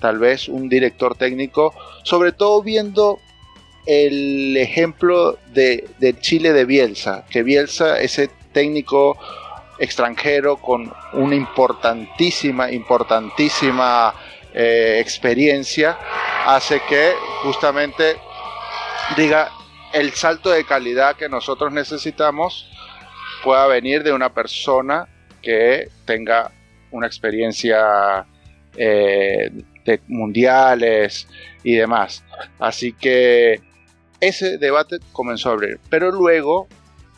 [0.00, 1.74] tal vez un director técnico,
[2.04, 3.18] sobre todo viendo
[3.86, 9.18] el ejemplo de, de, Chile de Bielsa, que Bielsa, ese técnico
[9.78, 14.14] extranjero con una importantísima, importantísima
[14.54, 15.98] eh, experiencia
[16.46, 18.16] hace que justamente
[19.16, 19.50] diga
[19.92, 22.68] el salto de calidad que nosotros necesitamos
[23.42, 25.08] pueda venir de una persona
[25.42, 26.50] que tenga
[26.90, 28.26] una experiencia
[28.76, 29.50] eh,
[29.84, 31.26] de mundiales
[31.62, 32.24] y demás.
[32.58, 33.60] Así que
[34.20, 35.80] ese debate comenzó a abrir.
[35.88, 36.68] Pero luego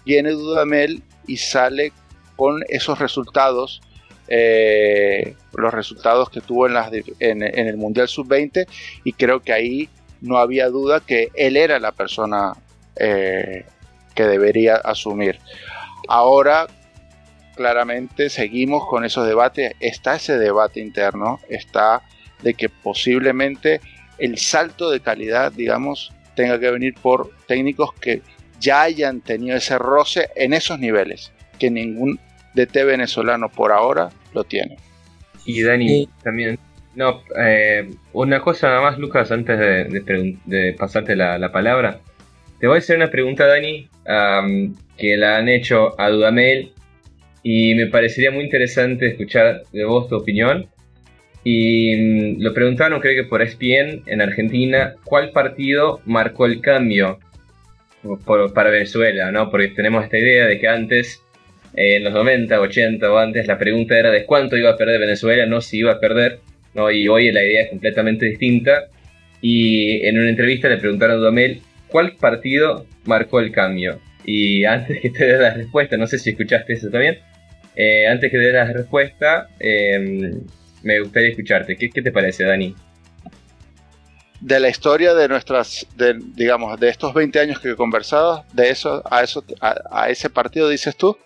[0.05, 1.93] viene Dudamel y sale
[2.37, 3.81] con esos resultados,
[4.29, 8.67] eh, los resultados que tuvo en, el Mundial Sub-20
[9.05, 9.89] y creo que ahí
[10.21, 12.55] no había duda que él era la persona
[12.97, 13.65] eh,
[14.15, 15.39] que debería asumir.
[16.09, 16.67] Ahora,
[17.57, 22.03] claramente, seguimos con esos debates, está ese debate interno, está
[22.43, 23.81] de que posiblemente
[24.19, 28.23] el salto de calidad, digamos, tenga que venir por técnicos que
[28.61, 32.21] ya hayan tenido ese roce en esos niveles, que ningún
[32.55, 34.77] DT venezolano por ahora lo tiene.
[35.45, 36.59] Y Dani, también,
[36.95, 42.01] no, eh, una cosa nada más, Lucas, antes de, pasarte la, palabra.
[42.61, 43.89] Te voy a hacer una pregunta, Dani,
[44.97, 46.73] que la han hecho a Dudamel
[47.43, 50.69] y me parecería muy interesante escuchar de vos tu opinión.
[51.45, 57.19] Y mm, lo preguntaron, creo que por ESPN en Argentina, ¿cuál partido marcó el cambio
[58.55, 59.33] para Venezuela?
[59.33, 59.51] ¿no?
[59.51, 61.23] Porque tenemos esta idea de que antes,
[61.77, 65.01] eh, en los 90, 80 o antes, la pregunta era de cuánto iba a perder
[65.01, 66.41] Venezuela, no si iba a perder.
[66.75, 66.91] ¿no?
[66.91, 68.89] Y hoy la idea es completamente distinta.
[69.41, 74.01] Y en una entrevista le preguntaron a Domel, ¿cuál partido marcó el cambio?
[74.25, 77.19] Y antes que te dé la respuesta, no sé si escuchaste eso también,
[77.75, 80.33] eh, antes que te dé la respuesta, eh,
[80.83, 81.77] me gustaría escucharte.
[81.77, 82.75] ¿Qué, te parece, Dani?
[84.41, 85.87] De la historia de nuestras,
[86.35, 90.69] digamos, de estos 20 años que he conversado, de eso, a, eso, a, ese partido,
[90.69, 91.17] dices tú.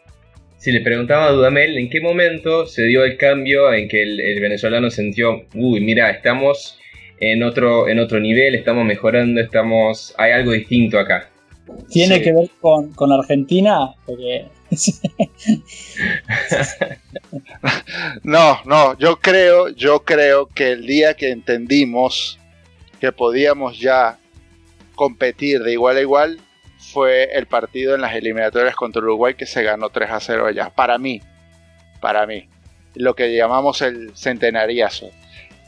[0.67, 4.41] Si le preguntaba a Dudamel en qué momento se dio el cambio en que el,
[4.41, 6.77] venezolano sintió, uy, mira, estamos
[7.21, 11.31] en otro, en otro nivel, estamos mejorando, estamos, hay algo distinto acá.
[11.89, 14.47] Tiene que ver con, con Argentina, porque
[18.25, 22.41] no, no, yo creo, yo creo que el día que entendimos
[23.01, 24.19] que podíamos ya
[24.97, 26.41] competir de igual a igual
[26.97, 30.71] fue el partido en las eliminatorias contra Uruguay que se ganó 3 a 0 allá.
[30.75, 31.21] Para mí,
[32.01, 32.49] para mí,
[32.95, 35.11] lo que llamamos el centenariazo.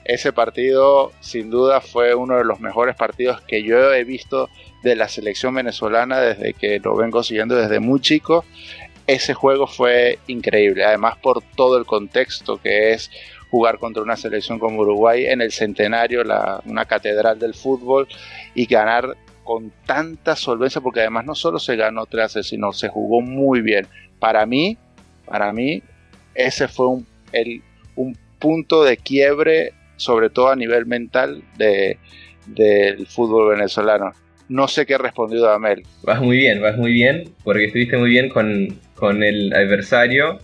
[0.07, 4.49] Ese partido sin duda fue uno de los mejores partidos que yo he visto
[4.83, 8.47] de la selección venezolana desde que lo vengo siguiendo desde muy chico
[9.09, 13.11] ese juego fue increíble, además por todo el contexto que es
[13.51, 16.23] jugar contra una selección como Uruguay en el centenario,
[16.67, 18.07] una catedral del fútbol,
[18.55, 19.17] y ganar
[19.49, 23.87] con tanta solvencia, porque además no solo se ganó 3 sino se jugó muy bien.
[24.19, 24.77] Para mí,
[25.25, 25.83] para mí,
[26.35, 27.07] ese fue un,
[27.97, 34.13] un punto de quiebre, sobre todo a nivel mental, del fútbol venezolano.
[34.51, 35.83] No sé qué respondió Damel.
[36.03, 40.41] Vas muy bien, vas muy bien, porque estuviste muy bien con, con el adversario.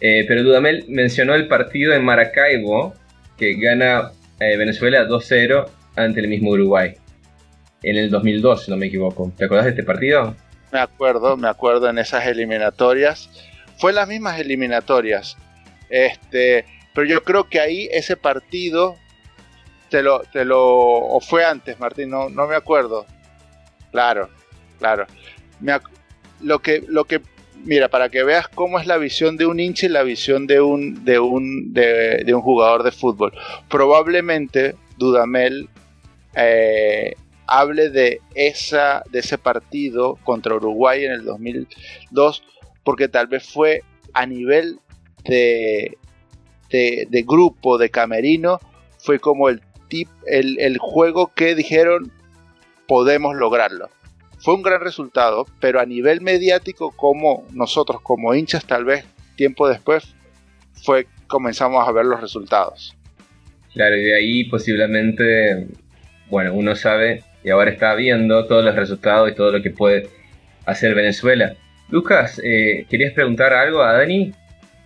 [0.00, 2.94] Eh, pero Dudamel mencionó el partido en Maracaibo,
[3.36, 6.94] que gana eh, Venezuela 2-0 ante el mismo Uruguay.
[7.86, 9.32] En el 2002, si no me equivoco.
[9.36, 10.34] ¿Te acuerdas de este partido?
[10.72, 13.30] Me acuerdo, me acuerdo en esas eliminatorias.
[13.78, 15.36] Fue las mismas eliminatorias.
[15.88, 18.96] Este, pero yo creo que ahí ese partido
[19.88, 23.06] te lo, te lo, o fue antes, Martín, no, no me acuerdo.
[23.92, 24.30] Claro,
[24.80, 25.06] claro.
[26.40, 27.20] lo, que, lo que,
[27.62, 30.60] mira, para que veas cómo es la visión de un hincha y la visión de
[30.60, 33.32] un, de un, de, un jugador de fútbol.
[33.68, 35.68] Probablemente Dudamel
[36.34, 37.14] eh,
[37.46, 42.42] hable de, esa, de ese partido contra Uruguay en el 2002,
[42.84, 43.82] porque tal vez fue
[44.12, 44.78] a nivel
[45.24, 45.98] de,
[46.70, 48.60] de, grupo, de camerino,
[48.98, 52.12] fue como el, tip, el, el juego que dijeron
[52.86, 53.88] podemos lograrlo.
[54.38, 59.04] Fue un gran resultado, pero a nivel mediático, como nosotros como hinchas, tal vez
[59.36, 60.14] tiempo después,
[60.84, 62.96] fue comenzamos a ver los resultados.
[63.72, 65.66] Claro, y de ahí posiblemente,
[66.30, 70.08] bueno, uno sabe y ahora está viendo todos los resultados y todo lo que puede
[70.64, 71.54] hacer Venezuela.
[71.90, 74.32] Lucas, eh, ¿querías preguntar algo a Dani?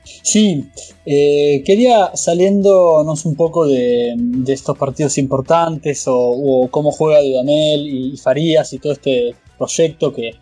[0.05, 0.67] Sí,
[1.07, 4.15] eh, quería saliéndonos un poco de,
[4.47, 10.35] estos partidos importantes o, cómo juega Dudamel y, Farías y todo este proyecto que,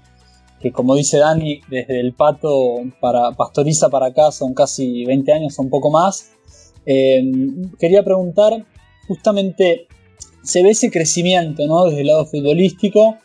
[0.72, 5.62] como dice Dani, desde el pato para Pastoriza para acá son casi 20 años o
[5.62, 6.32] un poco más.
[6.84, 7.22] Eh,
[7.78, 8.66] quería preguntar,
[9.06, 9.86] justamente,
[10.48, 11.84] se ve ese crecimiento ¿no?
[11.84, 13.18] desde el lado futbolístico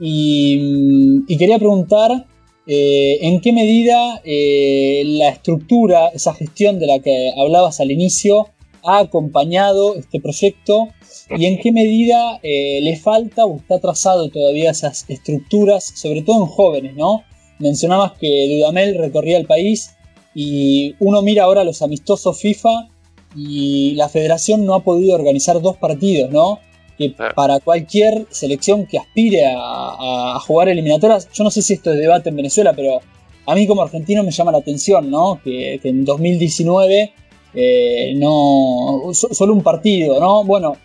[0.00, 2.26] y, y quería preguntar
[2.66, 8.48] eh, ¿En qué medida eh, la estructura, esa gestión de la que hablabas al inicio,
[8.82, 10.88] ha acompañado este proyecto?
[11.36, 16.42] ¿Y en qué medida eh, le falta o está trazado todavía esas estructuras, sobre todo
[16.42, 17.22] en jóvenes, ¿no?
[17.58, 19.90] Mencionabas que Dudamel recorría el país
[20.34, 22.88] y uno mira ahora los amistosos FIFA
[23.36, 26.60] y la federación no ha podido organizar dos partidos, ¿no?
[26.96, 31.98] Que para cualquier selección que aspire a, jugar eliminatorias, yo no sé si esto es
[31.98, 33.00] debate en Venezuela, pero
[33.46, 35.40] a mí como argentino me llama la atención, ¿no?
[35.42, 37.12] Que, en 2019
[37.54, 40.44] eh, no solo un partido, ¿no?
[40.44, 40.76] Bueno,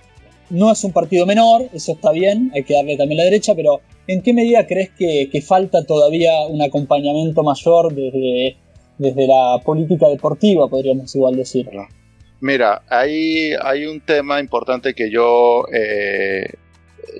[0.49, 3.81] no es un partido menor, eso está bien, hay que darle también la derecha, pero
[4.07, 8.57] ¿en qué medida crees que, falta todavía un acompañamiento mayor desde,
[8.97, 11.83] desde la política deportiva, podríamos igual decirlo?
[12.41, 16.53] Mira, hay, hay un tema importante que yo eh,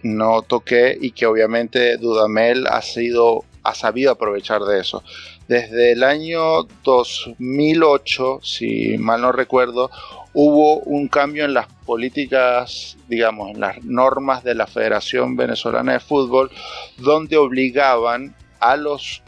[0.04, 5.04] no toqué y que obviamente Dudamel ha sido ha sabido aprovechar de eso.
[5.48, 9.92] Desde el año 2008, si mal no recuerdo,
[10.34, 16.00] hubo un cambio en las políticas, digamos, en las normas de la Federación Venezolana de
[16.00, 16.52] Fútbol,
[16.98, 19.22] donde obligaban a los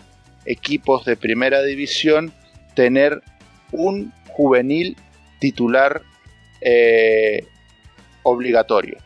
[0.46, 2.34] equipos de primera división
[2.76, 3.22] tener
[3.72, 4.96] un juvenil
[5.42, 6.04] titular
[6.62, 7.46] eh,
[8.24, 8.98] obligatorio.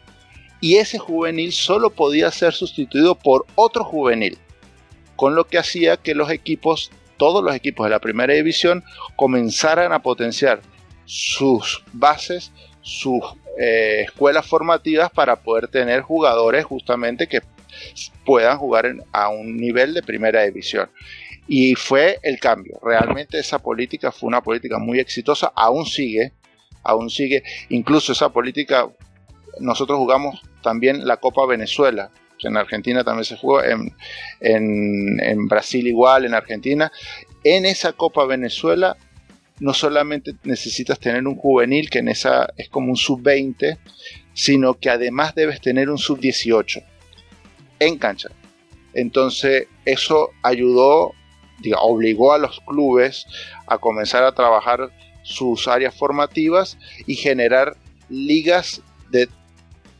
[0.62, 4.38] Y ese juvenil solo podía ser sustituido por otro juvenil,
[5.16, 8.84] con lo que hacía que los equipos, todos los equipos de la primera división,
[9.16, 10.62] comenzaran a potenciar
[11.06, 13.22] sus bases, sus
[13.58, 17.42] eh, escuelas formativas para poder tener jugadores justamente que
[18.26, 20.90] puedan jugar a un nivel de primera división.
[21.48, 22.80] Y fue el cambio.
[22.82, 26.34] Realmente esa política fue una política muy exitosa, aún sigue,
[26.84, 27.44] aún sigue.
[27.70, 28.90] Incluso esa política,
[29.60, 32.10] nosotros jugamos también la Copa Venezuela.
[32.40, 33.94] En Argentina también se jugó, en,
[34.40, 36.92] en Brasil igual, en Argentina.
[37.44, 38.98] En esa Copa Venezuela
[39.60, 43.78] no solamente necesitas tener un juvenil, que en esa es como un sub-20,
[44.34, 46.84] sino que además debes tener un sub-18
[47.80, 48.30] en cancha.
[48.94, 51.14] Entonces eso ayudó
[51.78, 53.26] obligó a los clubes
[53.68, 54.92] a comenzar a trabajar
[55.24, 56.78] sus áreas formativas
[57.08, 57.76] y generar
[58.10, 59.28] ligas de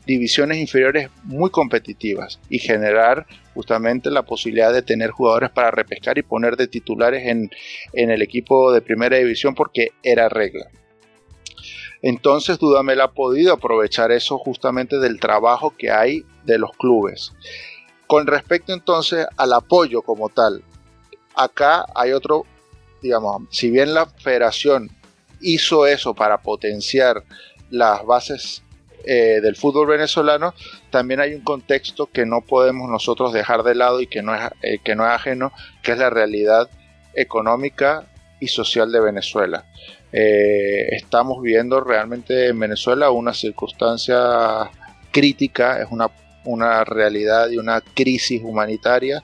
[0.06, 6.22] divisiones inferiores muy competitivas y generar justamente la posibilidad de tener jugadores para repescar y
[6.22, 7.50] poner de titulares en,
[7.92, 10.66] en el equipo de primera división porque era regla.
[12.02, 17.32] Entonces Dudamel ha podido aprovechar eso justamente del trabajo que hay de los clubes.
[18.06, 20.62] Con respecto entonces al apoyo como tal,
[21.36, 22.44] Acá hay otro,
[23.02, 24.90] digamos, si bien la federación
[25.40, 27.22] hizo eso para potenciar
[27.70, 28.62] las bases
[29.04, 30.54] eh, del fútbol venezolano,
[30.90, 34.50] también hay un contexto que no podemos nosotros dejar de lado y que no es,
[34.62, 36.68] eh, que no es ajeno, que es la realidad
[37.14, 38.06] económica
[38.40, 39.64] y social de Venezuela.
[40.12, 44.70] Eh, estamos viviendo realmente en Venezuela una circunstancia
[45.12, 46.10] crítica, es una,
[46.44, 49.22] una realidad y una crisis humanitaria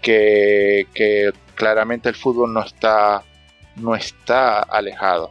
[0.00, 3.22] que, que claramente el fútbol no está,
[3.76, 5.30] no está alejado.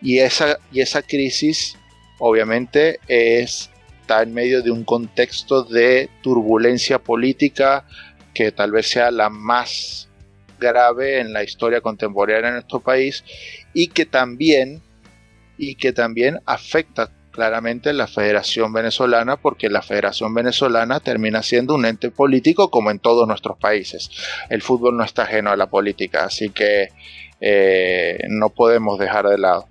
[0.00, 1.76] Y esa, y esa crisis
[2.18, 7.84] obviamente está en medio de un contexto de turbulencia política
[8.34, 10.08] que tal vez sea la más
[10.58, 13.24] grave en la historia contemporánea de nuestro país
[13.74, 14.82] y que también
[15.58, 21.84] y que también afecta claramente la Federación Venezolana, porque la Federación Venezolana termina siendo un
[21.84, 24.10] ente político como en todos nuestros países.
[24.48, 26.88] El fútbol no está ajeno a la política, así que
[27.40, 29.68] eh, no podemos dejar de lado.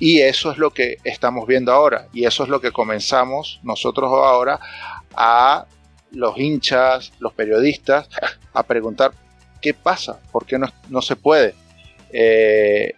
[0.00, 4.10] Y eso es lo que estamos viendo ahora, y eso es lo que comenzamos nosotros
[4.10, 4.58] ahora
[5.14, 5.66] a
[6.12, 8.08] los hinchas, los periodistas,
[8.54, 9.12] a preguntar
[9.60, 11.54] qué pasa, por qué no, se puede
[12.12, 12.94] eh,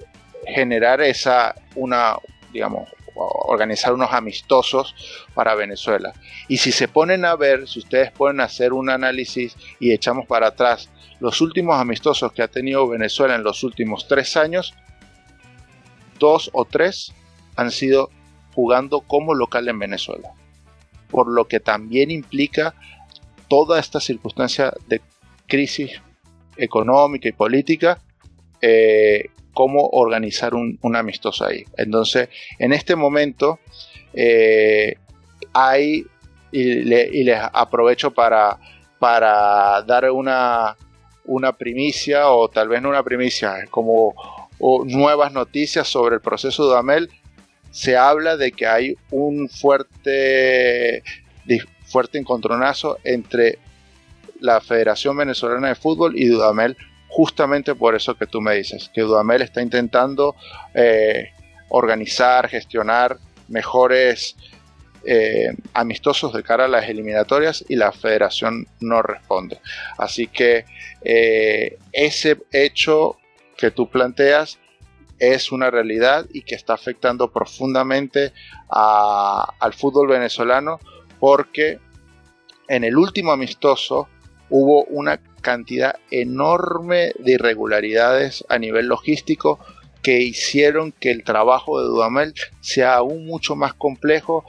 [0.46, 2.16] generar esa, una,
[2.52, 2.88] digamos,
[3.20, 4.94] organizar unos amistosos
[5.34, 6.12] para Venezuela.
[6.48, 10.48] Y si se ponen a ver, si ustedes pueden hacer un análisis y echamos para
[10.48, 10.90] atrás
[11.20, 14.74] los últimos amistosos que ha tenido Venezuela en los últimos tres años,
[16.18, 17.12] dos o tres
[17.56, 18.10] han sido
[18.54, 20.32] jugando como local en Venezuela.
[21.10, 22.74] Por lo que también implica
[23.48, 25.02] toda esta circunstancia de
[25.46, 26.00] crisis
[26.56, 28.00] económica y política
[28.60, 31.64] eh, cómo organizar un, amistoso ahí.
[31.76, 32.28] Entonces,
[32.58, 33.58] en este momento
[34.12, 34.94] eh,
[35.52, 36.06] hay,
[36.52, 38.58] y, les aprovecho para,
[38.98, 40.76] para dar una,
[41.24, 44.14] una primicia, o tal vez no una primicia, como
[44.84, 47.10] nuevas noticias sobre el proceso de Dudamel.
[47.70, 51.02] Se habla de que hay un fuerte,
[51.84, 53.58] fuerte encontronazo entre
[54.40, 56.76] la Federación Venezolana de Fútbol y Dudamel
[57.10, 60.36] justamente por eso que tú me dices, que Dudamel está intentando
[60.74, 61.30] eh,
[61.68, 64.36] organizar, gestionar mejores
[65.04, 69.60] eh, amistosos de cara a las eliminatorias y la federación no responde.
[69.98, 70.64] Así que
[71.02, 73.16] eh, ese hecho
[73.56, 74.58] que tú planteas
[75.18, 78.32] es una realidad y que está afectando profundamente
[78.68, 80.80] al fútbol venezolano
[81.18, 81.78] porque
[82.68, 84.08] en el último amistoso
[84.50, 89.58] hubo una cantidad enorme de irregularidades a nivel logístico
[90.02, 94.44] que hicieron que el trabajo de Dudamel sea aún mucho más complejo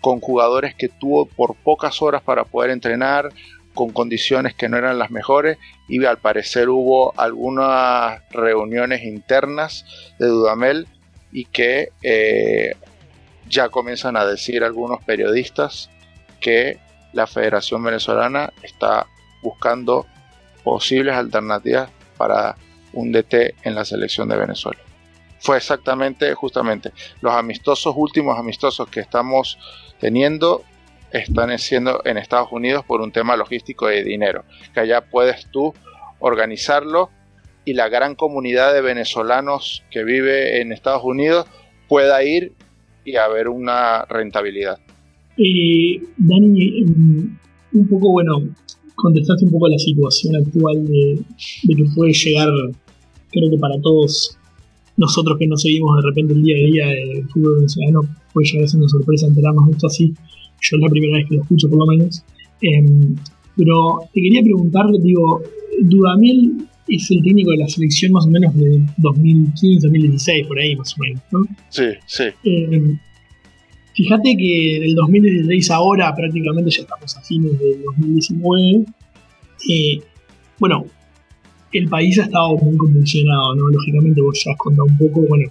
[0.00, 3.30] con jugadores que tuvo por pocas horas para poder entrenar,
[3.74, 9.84] con condiciones que no eran las mejores y al parecer hubo algunas reuniones internas
[10.18, 10.86] de Dudamel
[11.30, 12.74] y que eh,
[13.48, 15.88] ya comienzan a decir algunos periodistas
[16.40, 16.78] que
[17.12, 19.06] la Federación Venezolana está
[19.42, 20.06] buscando
[20.64, 22.56] posibles alternativas para
[22.92, 24.78] un DT en la selección de Venezuela.
[25.40, 29.58] Fue exactamente, justamente, los amistosos, últimos amistosos que estamos
[29.98, 30.62] teniendo
[31.10, 35.74] están siendo en Estados Unidos por un tema logístico de dinero, que allá puedes tú
[36.20, 37.10] organizarlo
[37.64, 41.46] y la gran comunidad de venezolanos que vive en Estados Unidos
[41.88, 42.52] pueda ir
[43.04, 44.78] y haber una rentabilidad.
[45.36, 46.84] Eh, Dani,
[47.72, 48.48] un poco, bueno,
[49.02, 51.18] contestaste un poco la situación actual de,
[51.66, 52.50] que puede llegar,
[53.30, 54.38] creo que para todos
[54.96, 58.00] nosotros que no seguimos de repente el día a día del fútbol venezolano,
[58.32, 60.14] puede llegar a ser una sorpresa enterarnos de esto así.
[60.60, 62.22] Yo es la primera vez que lo escucho, por lo menos.
[62.60, 63.16] Em,
[63.56, 65.42] pero te quería preguntar, digo,
[65.80, 70.76] Dudamel es el técnico de la selección más o menos de 2015, 2016, por ahí
[70.76, 71.44] más o menos, ¿no?
[71.70, 72.24] Sí, sí.
[72.44, 72.98] Em,
[73.94, 78.84] fíjate que del 2016 ahora prácticamente ya estamos a fines del 2019.
[79.68, 80.00] Eh,
[80.58, 80.86] bueno,
[81.72, 83.68] el país ha estado muy convulsionado, ¿no?
[83.68, 85.50] Lógicamente vos ya has contado un poco, bueno,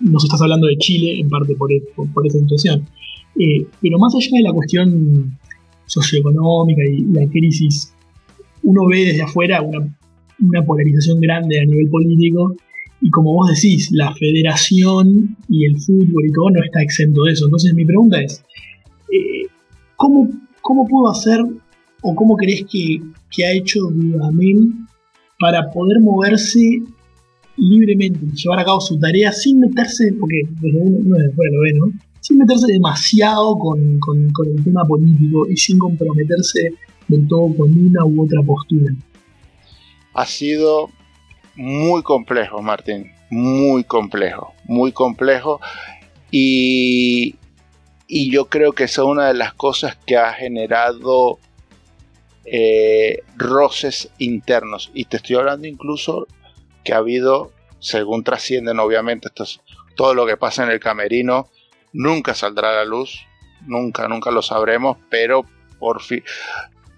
[0.00, 1.70] nos estás hablando de Chile en parte por,
[2.12, 2.86] por esa situación.
[3.38, 5.38] Eh, pero más allá de la cuestión
[5.86, 7.94] socioeconómica y la crisis,
[8.62, 12.56] uno ve desde afuera una, polarización grande a nivel político
[13.02, 17.32] y como vos decís, la federación y el fútbol y todo no está exento de
[17.32, 17.46] eso.
[17.46, 18.42] Entonces mi pregunta es,
[19.12, 19.46] eh,
[19.96, 20.28] ¿cómo,
[20.88, 21.40] puedo hacer
[22.02, 24.72] o cómo crees que, ha hecho Dudamel
[25.40, 26.82] para poder moverse
[27.56, 31.60] libremente, llevar a cabo su tarea sin meterse, porque desde uno, uno desde afuera lo
[31.60, 32.12] ve, ¿no?
[32.22, 36.70] sin meterse demasiado con, el tema político y sin comprometerse
[37.08, 38.94] del todo con una u otra postura.
[40.14, 40.88] Ha sido
[41.54, 45.60] muy complejo, Martín, muy complejo, muy complejo.
[46.30, 47.36] Y,
[48.06, 51.38] y yo creo que es una de las cosas que ha generado
[52.44, 54.90] eh, roces internos.
[54.94, 56.26] Y te estoy hablando incluso
[56.84, 59.44] que ha habido, según trascienden obviamente esto
[59.94, 61.48] todo lo que pasa en el camerino,
[61.92, 63.26] nunca saldrá a la luz,
[63.66, 65.44] nunca, nunca lo sabremos, pero
[65.78, 66.24] por fin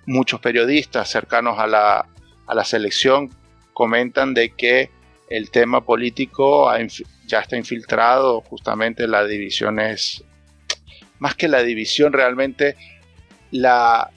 [0.07, 2.09] muchos periodistas cercanos a la,
[2.47, 3.31] a la selección
[3.75, 4.91] comentan de que
[5.29, 6.71] el tema político
[7.27, 10.25] ya está infiltrado, justamente la división es,
[11.19, 12.77] más que la división, realmente
[13.51, 14.11] la,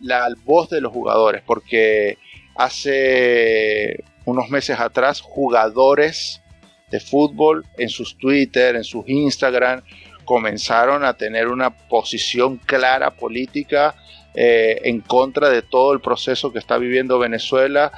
[0.00, 2.18] la voz de los jugadores, porque
[2.56, 6.42] hace unos meses atrás jugadores
[6.90, 9.82] de fútbol en sus Twitter, en sus Instagram,
[10.24, 13.94] comenzaron a tener una posición clara política
[14.34, 17.92] eh, en contra de todo el proceso que está viviendo Venezuela,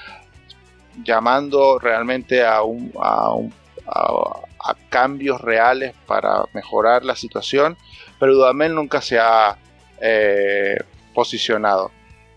[1.05, 2.61] llamando realmente a,
[4.91, 7.77] cambios reales para mejorar la situación,
[8.19, 9.57] pero Dudamel nunca se ha
[10.01, 10.77] eh,
[11.15, 11.91] posicionado.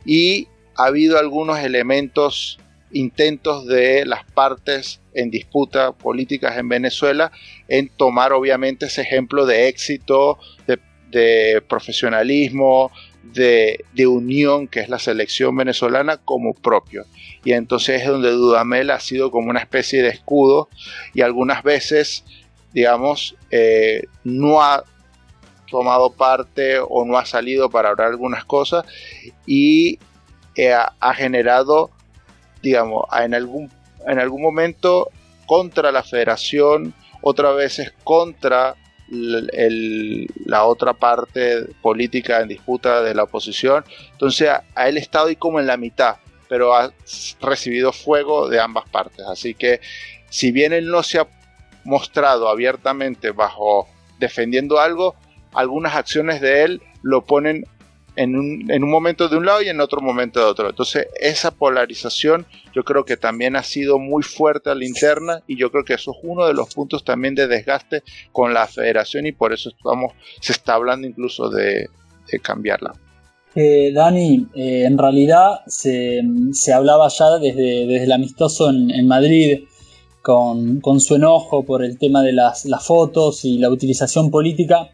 [0.06, 2.60] Y ha habido algunos elementos,
[2.92, 7.32] intentos de las partes en disputa políticas en Venezuela,
[7.68, 12.92] en tomar obviamente ese ejemplo de éxito, de, profesionalismo,
[13.22, 17.06] de, unión que es la selección venezolana como propio.
[17.44, 20.70] Y entonces es donde Dudamel ha sido como una especie de escudo
[21.14, 22.24] y algunas veces,
[22.74, 24.84] digamos, eh, no ha
[25.70, 28.86] tomado parte o no ha salido para hablar algunas cosas
[29.46, 30.00] y
[30.56, 31.90] eh, ha generado,
[32.62, 33.72] digamos, en algún
[34.08, 35.10] en algún momento
[35.46, 38.76] contra la federación, otra vez es contra
[39.10, 43.84] la otra parte política en disputa de la oposición.
[44.14, 46.16] Entonces a, él está hoy como en la mitad,
[46.52, 46.92] pero ha
[47.40, 49.26] recibido fuego de ambas partes.
[49.26, 49.80] Así que
[50.30, 51.28] si bien él no se ha
[51.86, 53.88] mostrado abiertamente bajo
[54.20, 55.16] defendiendo algo,
[55.54, 57.64] algunas acciones de él lo ponen
[58.18, 60.70] en un, momento de un lado y en otro momento de otro.
[60.70, 65.56] Entonces, esa polarización yo creo que también ha sido muy fuerte a la interna y
[65.56, 69.26] yo creo que eso es uno de los puntos también de desgaste con la federación
[69.26, 71.90] y por eso estamos, se está hablando incluso de,
[72.44, 72.92] cambiarla.
[73.54, 76.22] Eh, Dani, eh, en realidad se,
[76.74, 79.64] hablaba ya desde, desde el amistoso en, Madrid
[80.22, 84.90] con, su enojo por el tema de las, fotos y la utilización política,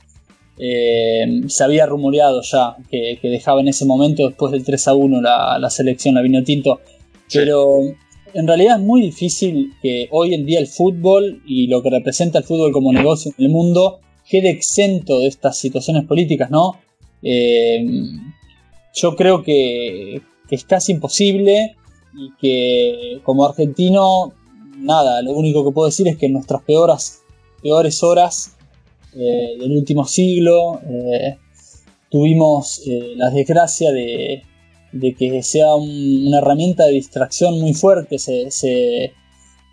[0.58, 5.22] eh, se había rumoreado ya que, dejaba en ese momento, después del 3 a 1,
[5.22, 6.82] la, selección, la vino tinto.
[7.32, 7.82] Pero
[8.34, 12.39] en realidad es muy difícil que hoy en día el fútbol y lo que representa
[12.39, 16.80] el fútbol como negocio en el mundo quede exento de estas situaciones políticas, ¿no?
[17.22, 17.86] Eh,
[18.94, 21.76] yo creo que, es casi imposible
[22.14, 24.34] y que como argentino,
[24.78, 27.22] nada, lo único que puedo decir es que en nuestras peores,
[28.02, 28.56] horas
[29.14, 31.38] eh, del último siglo eh,
[32.10, 32.82] tuvimos
[33.16, 34.44] la desgracia de,
[35.18, 38.50] que sea una herramienta de distracción muy fuerte, se,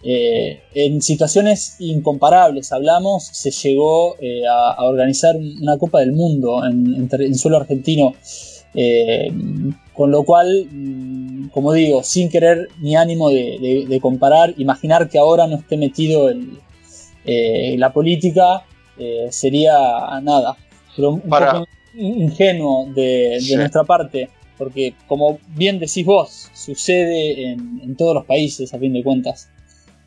[0.06, 7.34] eh, en situaciones incomparables, hablamos, se llegó eh, a, organizar una Copa del Mundo en,
[7.38, 8.12] suelo argentino,
[8.74, 9.32] eh,
[9.92, 15.46] con lo cual, mm, como digo, sin querer ni ánimo de, comparar, imaginar que ahora
[15.46, 16.60] no esté metido en
[17.80, 18.64] la política
[19.30, 19.72] sería
[20.22, 20.56] nada,
[20.94, 21.66] pero un poco
[21.96, 28.78] ingenuo de, nuestra parte porque como bien decís vos, sucede en, todos los países a
[28.78, 29.50] fin de cuentas.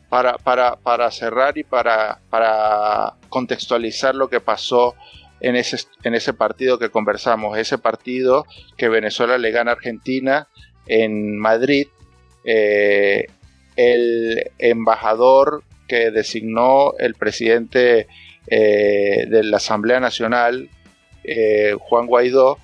[0.08, 4.94] Para, para, para cerrar y para, para, contextualizar lo que pasó
[5.40, 10.48] en ese, en ese partido que conversamos, ese partido que Venezuela le gana a Argentina
[10.86, 11.88] en Madrid,
[12.44, 13.26] eh,
[13.76, 18.08] el embajador que designó el presidente
[18.46, 20.68] eh, de la Asamblea Nacional,
[21.24, 22.58] eh, Juan Guaidó,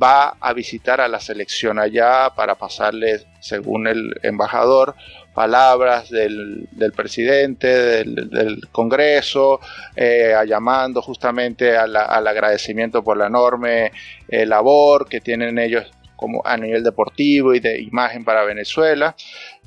[0.00, 4.94] va a visitar a la selección allá para pasarle, según el embajador,
[5.34, 9.60] palabras del, presidente, del, Congreso,
[9.94, 13.92] eh, llamando justamente al agradecimiento por la enorme
[14.28, 19.14] eh, labor que tienen ellos como a nivel deportivo y de imagen para Venezuela,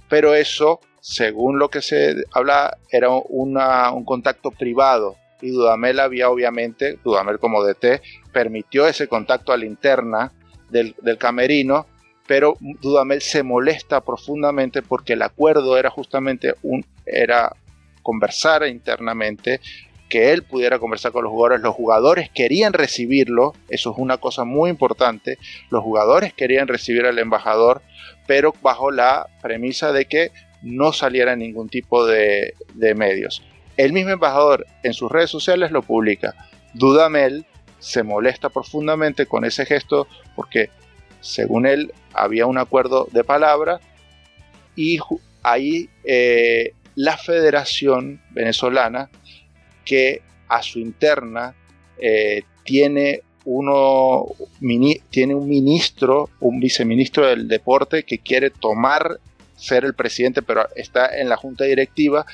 [0.07, 5.16] pero eso, según lo que se habla, era un contacto privado.
[5.41, 8.01] Y Dudamel había obviamente, Dudamel como DT,
[8.32, 10.32] permitió ese contacto a la interna
[10.70, 11.88] del, del camerino
[12.28, 17.56] pero Dudamel se molesta profundamente porque el acuerdo era justamente un era
[18.02, 19.60] conversar internamente
[20.10, 21.62] que él pudiera conversar con los jugadores.
[21.62, 25.40] Los jugadores querían recibirlo, eso es una cosa muy importante.
[25.72, 27.82] Los jugadores querían recibir al embajador,
[28.28, 33.42] pero bajo la premisa de que no saliera ningún tipo de, de medios.
[33.76, 36.36] El mismo embajador en sus redes sociales lo publica.
[36.76, 37.46] Dudamel
[37.80, 40.70] se molesta profundamente con ese gesto porque
[41.24, 43.80] según él, había un acuerdo de palabra
[44.76, 45.00] y
[45.42, 49.10] ahí eh, la Federación Venezolana,
[49.86, 51.56] que a su interna
[51.98, 54.26] eh, tiene, uno,
[55.10, 59.20] tiene un ministro, un viceministro del deporte que quiere tomar
[59.56, 62.26] ser el presidente, pero está en la junta directiva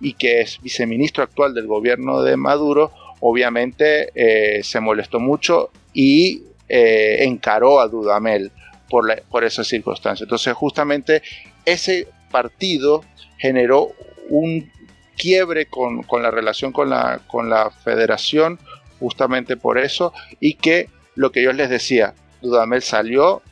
[0.00, 6.42] y que es viceministro actual del gobierno de Maduro, obviamente eh, se molestó mucho y
[6.68, 8.52] eh, encaró a Dudamel
[8.88, 10.24] por, la, por esa circunstancia.
[10.24, 11.22] Entonces justamente
[11.64, 13.04] ese partido
[13.38, 13.92] generó
[14.28, 14.70] un
[15.16, 18.58] quiebre con, la relación con la, con la federación
[18.98, 23.42] justamente por eso y que lo que yo les decía, Dudamel salió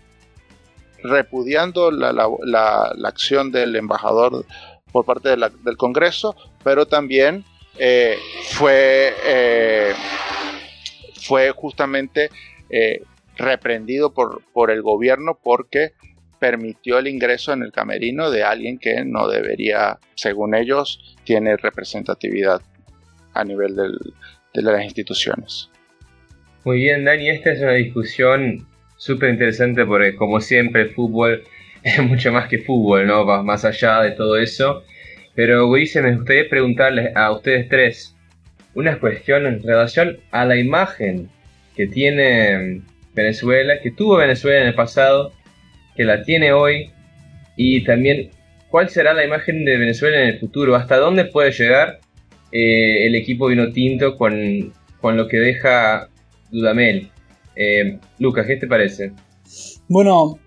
[1.02, 4.44] repudiando la, la, acción del embajador
[4.92, 7.44] por parte del Congreso, pero también
[7.78, 8.18] eh,
[8.50, 9.94] fue, eh,
[11.22, 12.30] fue justamente
[13.36, 15.92] reprendido por, por el gobierno porque
[16.38, 22.60] permitió el ingreso en el camerino de alguien que no debería, según ellos, tiene representatividad
[23.34, 25.70] a nivel de las instituciones.
[26.64, 28.66] Muy bien, Dani, esta es una discusión
[28.96, 31.42] súper interesante porque, como siempre, el fútbol
[31.82, 33.24] es mucho más que fútbol, ¿no?
[33.24, 34.82] Va más allá de todo eso.
[35.34, 38.16] Pero, Gurice, me gustaría preguntarles a ustedes tres
[38.74, 41.30] una cuestión en relación a la imagen
[41.80, 42.82] que tiene
[43.14, 45.32] Venezuela, que tuvo Venezuela en el pasado,
[45.96, 46.90] que la tiene hoy,
[47.56, 48.28] y también
[48.68, 52.00] cuál será la imagen de Venezuela en el futuro, hasta dónde puede llegar
[52.52, 56.10] eh, el equipo vino tinto con, lo que deja
[56.50, 57.08] Dudamel.
[57.56, 59.12] Eh, Lucas, ¿qué te parece?
[59.88, 60.38] Bueno,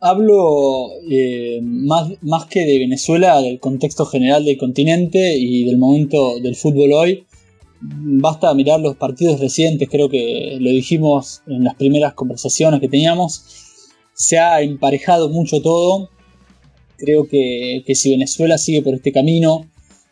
[0.00, 6.40] hablo eh, más, más que de Venezuela, del contexto general del continente y del momento
[6.40, 7.24] del fútbol hoy
[7.82, 13.44] basta mirar los partidos recientes, creo que lo dijimos en las primeras conversaciones que teníamos,
[14.14, 16.10] se ha emparejado mucho todo.
[16.96, 19.66] Creo que, si Venezuela sigue por este camino,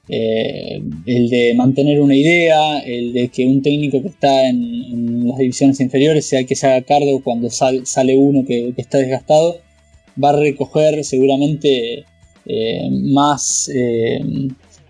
[0.09, 5.39] eh, el de mantener una idea, el de que un técnico que está en, las
[5.39, 9.59] divisiones inferiores sea el que se haga cargo cuando sale uno que, está desgastado,
[10.23, 12.05] va a recoger seguramente
[12.91, 13.71] más,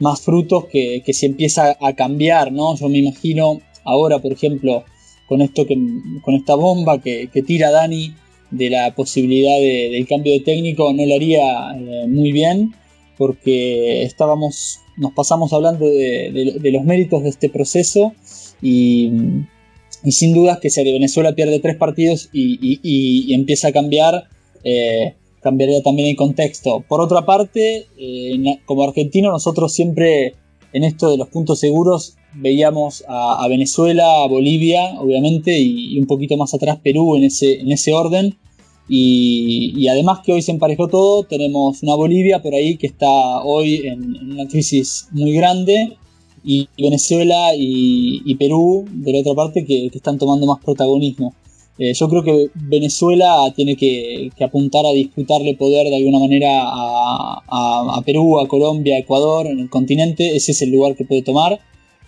[0.00, 2.74] más frutos que, que, se empieza a cambiar, ¿no?
[2.76, 4.84] Yo me imagino ahora, por ejemplo,
[5.30, 5.78] con esto que,
[6.22, 8.14] con esta bomba que, tira Dani
[8.50, 11.72] de la posibilidad del cambio de técnico, no lo haría
[12.08, 12.74] muy bien,
[13.16, 18.12] porque estábamos, nos pasamos hablando de, los méritos de este proceso
[18.60, 19.12] y,
[20.10, 24.24] sin dudas que si Venezuela pierde tres partidos y, empieza a cambiar,
[24.64, 26.84] eh, cambiaría también el contexto.
[26.88, 30.34] Por otra parte, eh, como argentino nosotros siempre
[30.72, 36.36] en esto de los puntos seguros veíamos a, Venezuela, a Bolivia, obviamente, y, un poquito
[36.36, 38.36] más atrás Perú en ese, en ese orden.
[38.88, 43.08] Y, además que hoy se emparejó todo, tenemos una Bolivia por ahí que está
[43.42, 45.96] hoy en, una crisis muy grande
[46.42, 51.34] y Venezuela y, Perú de la otra parte que, están tomando más protagonismo.
[51.82, 58.02] Eh, yo creo que Venezuela tiene que, apuntar a disputarle poder de alguna manera a,
[58.04, 61.58] Perú, a Colombia, a Ecuador, en el continente, ese es el lugar que puede tomar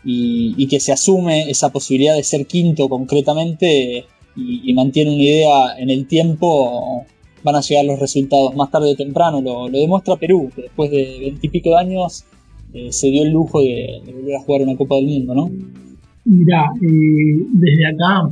[0.05, 4.05] y, y que se asume esa posibilidad de ser quinto concretamente
[4.37, 7.07] y, mantiene una idea en el tiempo,
[7.43, 9.41] van a llegar los resultados más tarde o temprano.
[9.41, 12.27] Lo, demuestra Perú, que después de veintipico de años
[12.75, 15.51] eh, se dio el lujo de, volver a jugar una Copa del Mundo, ¿no?
[16.27, 18.29] Mira, eh, desde acá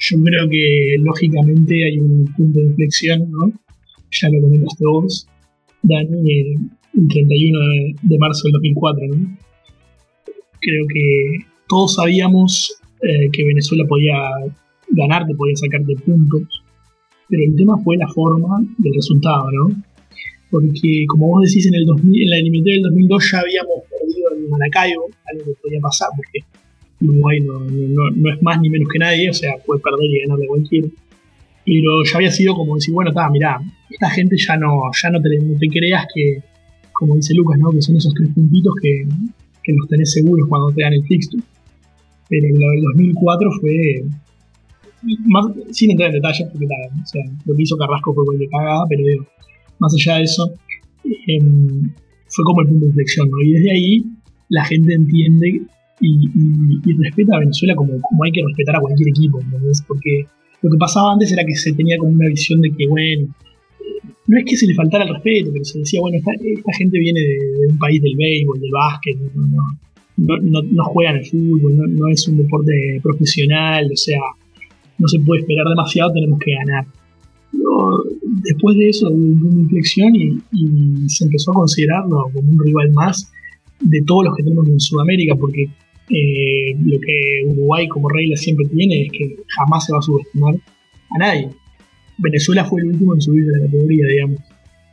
[0.00, 3.52] yo creo que lógicamente hay un punto de inflexión, ¿no?
[4.10, 5.28] Ya lo comentaste vos,
[5.82, 6.54] Dani, eh,
[6.94, 9.38] el 31 de, de, marzo del 2004, ¿no?
[10.60, 12.76] Creo que todos sabíamos
[13.32, 14.14] que Venezuela podía
[14.90, 16.42] ganar te podía sacarte puntos,
[17.28, 19.82] pero el tema fue la forma del resultado, ¿no?
[20.50, 24.28] Porque, como vos decís, en, el 2000, en la eliminatoria del 2002 ya habíamos perdido
[24.36, 26.40] en Maracaibo, algo que podía pasar, porque
[27.00, 30.44] Uruguay no, no, es más ni menos que nadie, o sea, puede perder y ganarle
[30.44, 30.88] a cualquiera.
[31.64, 35.20] Pero ya había sido como decir, bueno, está, mirá, esta gente ya no, ya no
[35.20, 36.42] te, creas que,
[36.92, 37.70] como dice Lucas, ¿no?
[37.70, 39.06] que son esos tres puntitos que,
[39.62, 41.42] que los tenés seguros cuando te dan el fixture.
[42.28, 44.04] Pero lo del 2004 fue,
[45.72, 46.66] sin entrar en detalles, porque
[47.44, 49.26] lo que hizo Carrasco fue cualquier cagada, pero
[49.78, 50.54] más allá de eso,
[51.26, 51.90] em,
[52.28, 54.04] fue como el punto de inflexión, Y desde ahí
[54.48, 55.62] la gente entiende
[56.00, 59.40] y, respeta a Venezuela como, como, hay que respetar a cualquier equipo,
[59.86, 60.26] Porque
[60.62, 63.28] lo que pasaba antes era que se tenía como una visión de que, bueno,
[64.26, 66.32] no es que se le faltara el respeto, pero se decía, bueno, esta,
[66.78, 71.76] gente viene de, un país del béisbol, del básquet, no, no, no, juegan al fútbol,
[71.76, 74.20] no, es un deporte profesional, o sea,
[74.98, 76.86] no se puede esperar demasiado, tenemos que ganar.
[78.44, 83.32] después de eso hubo una inflexión y, se empezó a considerarlo como un rival más
[83.80, 85.68] de todos los que tenemos en Sudamérica, porque
[86.10, 90.54] eh, lo que Uruguay como regla siempre tiene es que jamás se va a subestimar
[90.54, 91.50] a nadie.
[92.18, 94.40] Venezuela fue el último en subir de la categoría, digamos.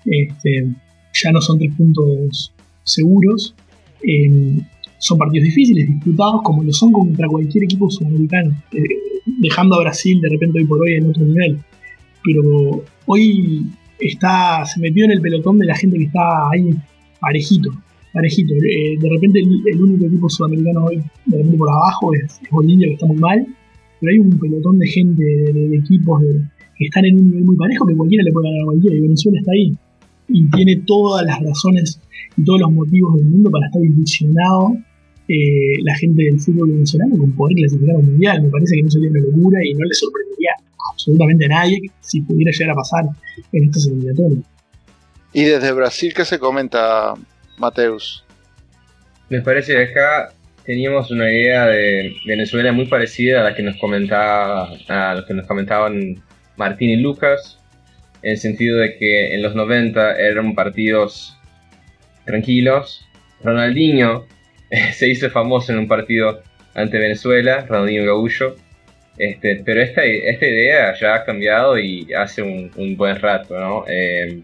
[0.06, 0.68] Este,
[1.14, 2.54] ya no son tres puntos
[2.84, 3.56] seguros.
[4.02, 4.62] Eh,
[5.00, 8.56] son partidos difíciles, disputados, como lo son contra cualquier equipo sudamericano.
[8.72, 8.82] Eh,
[9.40, 11.60] dejando a Brasil de repente hoy por hoy en otro nivel.
[12.24, 13.66] Pero hoy
[14.00, 16.70] está, se metió en el pelotón de la gente que está ahí
[17.20, 17.72] parejito,
[18.18, 18.54] parejito.
[18.56, 22.94] Eh, de repente el, único equipo sudamericano hoy, de repente por abajo, es, Bolivia, que
[22.94, 23.46] está muy mal,
[24.00, 26.22] pero hay un pelotón de gente, de, equipos
[26.78, 29.02] que están en un nivel muy parejo que cualquiera le puede ganar a cualquiera, y
[29.02, 29.72] Venezuela está ahí.
[30.30, 32.02] Y tiene todas las razones
[32.36, 34.76] y todos los motivos del mundo para estar ilusionado
[35.30, 38.44] eh, la gente del fútbol venezolano con poder clasificar al mundial.
[38.44, 40.52] Me parece que no sería una locura y no le sorprendería
[40.94, 43.06] absolutamente a nadie si pudiera llegar a pasar
[43.52, 44.46] en estos eliminatorios.
[45.34, 47.14] ¿Y desde Brasil qué se comenta,
[47.58, 48.24] Mateus?
[49.30, 50.34] Me parece que acá
[50.66, 55.48] teníamos una idea de Venezuela muy parecida a la que nos comentaba a que nos
[55.48, 56.24] comentaban
[56.56, 57.60] Martín y Lucas
[58.22, 61.38] en el sentido de que en los 90 eran partidos
[62.26, 63.08] tranquilos
[63.44, 64.26] Ronaldinho
[64.94, 66.42] se hizo famoso en un partido
[66.74, 68.56] ante Venezuela, Ronaldinho Gaullo.
[69.18, 73.84] Este, pero esta, esta idea ya ha cambiado y hace un, buen rato, ¿no?
[73.88, 74.44] Em,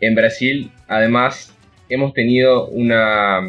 [0.00, 1.56] en Brasil, además,
[1.94, 3.40] hemos tenido una,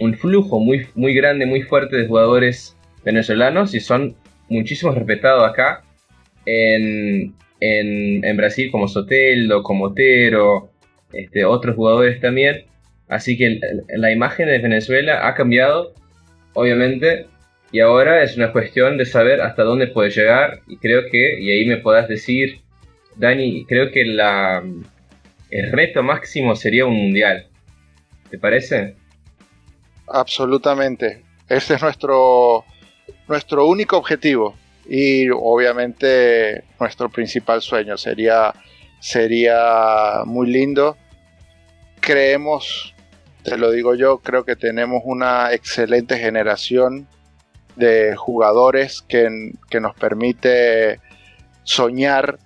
[0.00, 4.16] un flujo muy, muy grande, muy fuerte de jugadores venezolanos y son
[4.48, 5.84] muchísimos respetados acá.
[6.44, 10.70] En, en, Brasil como Soteldo, como Otero,
[11.12, 12.64] este, otros jugadores también.
[13.08, 13.60] Así que
[13.96, 15.94] la imagen de Venezuela ha cambiado,
[16.54, 17.26] obviamente,
[17.70, 20.60] y ahora es una cuestión de saber hasta dónde puede llegar.
[20.66, 22.60] Y creo que, y ahí me podrás decir,
[23.16, 24.62] Dani, creo que la,
[25.50, 27.46] el reto máximo sería un mundial.
[28.32, 28.96] ¿Te parece?
[30.08, 31.22] Absolutamente.
[31.48, 32.64] Ese es nuestro,
[33.28, 34.56] nuestro único objetivo.
[34.88, 38.52] Y obviamente nuestro principal sueño sería,
[38.98, 40.96] sería muy lindo
[42.02, 42.94] creemos,
[43.44, 47.06] te lo digo yo, creo que tenemos una excelente generación
[47.76, 51.00] de jugadores que, que nos permite
[51.62, 52.38] soñar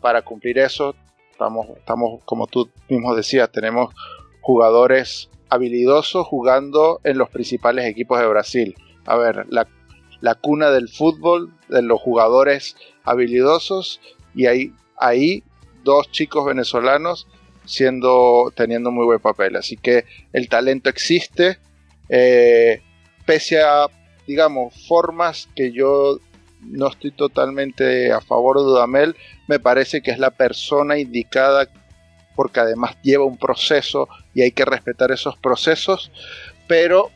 [0.00, 0.94] para cumplir eso.
[1.32, 3.92] Estamos, estamos, como tú mismo decías, tenemos
[4.40, 8.74] jugadores habilidosos jugando en los principales equipos de Brasil.
[9.06, 9.66] A ver, la,
[10.20, 14.00] la cuna del fútbol, de los jugadores habilidosos,
[14.34, 15.42] y ahí, ahí
[15.82, 17.26] dos chicos venezolanos
[17.64, 19.56] siendo teniendo muy buen papel.
[19.56, 21.58] Así que el talento existe,
[22.08, 22.82] eh,
[23.24, 23.86] pese a,
[24.26, 26.18] digamos, formas que yo
[26.62, 29.16] no estoy totalmente a favor de Dudamel,
[29.48, 31.66] me parece que es la persona indicada
[32.40, 36.10] porque además lleva un proceso y hay que respetar esos procesos,
[36.66, 37.10] pero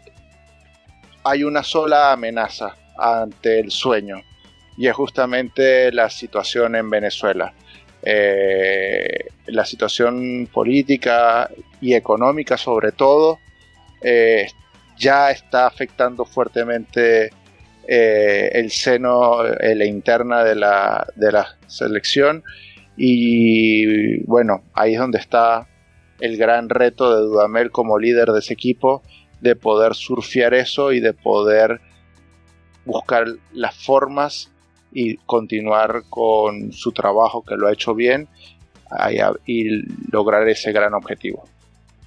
[1.24, 4.20] hay una sola amenaza ante el sueño
[4.76, 7.54] y es justamente la situación en Venezuela.
[8.02, 11.48] Eh, la situación política
[11.80, 13.38] y económica sobre todo
[14.02, 14.46] eh,
[14.98, 17.30] ya está afectando fuertemente
[17.88, 22.44] eh, el seno, la interna de la, de la selección
[22.96, 25.68] y bueno, ahí es donde está
[26.20, 29.02] el gran reto de Dudamel como líder de ese equipo,
[29.40, 31.80] de poder surfear eso y de poder
[32.84, 34.50] buscar las formas
[34.92, 38.28] y continuar con su trabajo que lo ha hecho bien
[39.46, 39.64] y
[40.12, 41.44] lograr ese gran objetivo.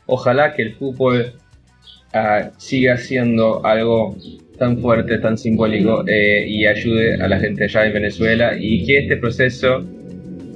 [0.05, 1.33] Ojalá que el fútbol
[2.13, 4.15] ah, siga siendo algo
[4.57, 8.99] tan fuerte, tan simbólico eh, y ayude a la gente allá en Venezuela y que
[8.99, 9.83] este proceso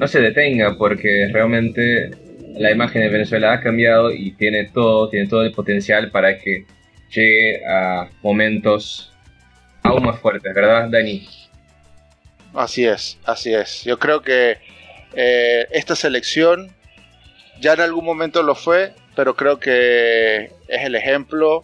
[0.02, 2.10] no se detenga porque realmente
[2.56, 6.66] la imagen de Venezuela ha cambiado y tiene todo, tiene todo el potencial para que
[7.14, 9.14] llegue a momentos
[9.84, 11.28] aún más fuertes, ¿verdad, Dani?
[12.56, 13.84] Así es, así es.
[13.84, 14.58] Yo creo que
[15.14, 16.72] eh, esta selección
[17.60, 21.62] ya en algún momento lo fue, pero creo que es el ejemplo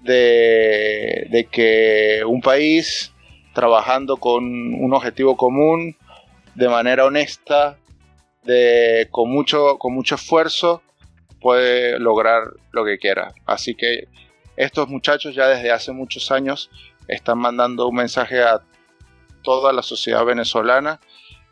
[0.00, 3.12] de, de que un país
[3.52, 5.98] trabajando con un objetivo común,
[6.58, 7.78] de manera honesta,
[8.42, 10.82] de, con, mucho, con mucho esfuerzo,
[11.40, 12.42] puede lograr
[12.72, 13.32] lo que quiera.
[13.46, 14.08] Así que
[14.56, 16.68] estos muchachos ya desde hace muchos años
[17.06, 18.60] están mandando un mensaje a
[19.44, 20.98] toda la sociedad venezolana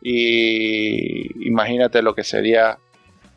[0.01, 2.77] y imagínate lo que sería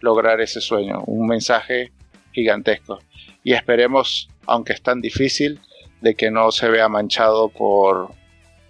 [0.01, 1.93] lograr ese sueño, un mensaje
[2.33, 2.99] gigantesco.
[3.45, 5.61] Y esperemos, aunque es tan difícil,
[6.01, 8.11] de que no se vea manchado por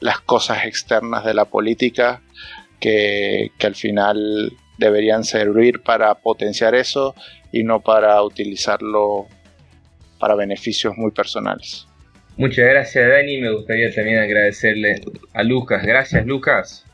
[0.01, 2.21] las cosas externas de la política
[2.81, 7.15] que, al final deberían servir para potenciar eso
[7.53, 9.27] y no para utilizarlo
[10.19, 11.87] para beneficios muy personales.
[12.37, 15.03] Muchas gracias Dani, me gustaría también agradecerle
[15.35, 15.83] a Lucas.
[15.83, 16.87] Gracias Lucas.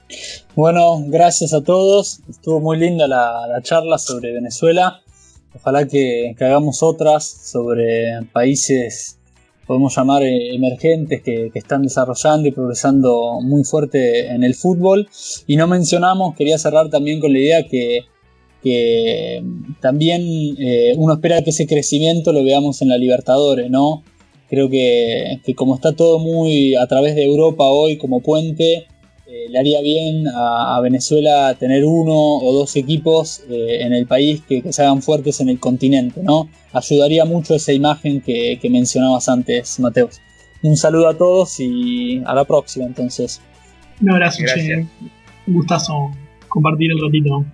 [0.55, 2.21] Bueno, gracias a todos.
[2.29, 5.03] Estuvo muy linda la, charla sobre Venezuela.
[5.55, 9.16] Ojalá que, que, hagamos otras sobre países
[9.67, 15.09] podemos llamar eh, emergentes que, están desarrollando y progresando muy fuerte en el fútbol.
[15.47, 18.05] Y no mencionamos, quería cerrar también con la idea que,
[19.81, 20.23] también
[20.59, 24.03] eh, uno espera que ese crecimiento lo veamos en la Libertadores, ¿no?
[24.49, 28.87] Creo que, que como está todo muy a través de Europa hoy como puente,
[29.29, 34.41] eh, le haría bien a, Venezuela tener uno o dos equipos eh, en el país
[34.49, 36.49] que, se hagan fuertes en el continente, ¿no?
[36.73, 40.21] Ayudaría mucho esa imagen que, mencionabas antes, Mateos.
[40.63, 43.43] Un saludo a todos y a la próxima, entonces.
[44.01, 44.87] Un abrazo, Che.
[45.49, 46.13] Un gustazo
[46.47, 47.45] compartir el ratito.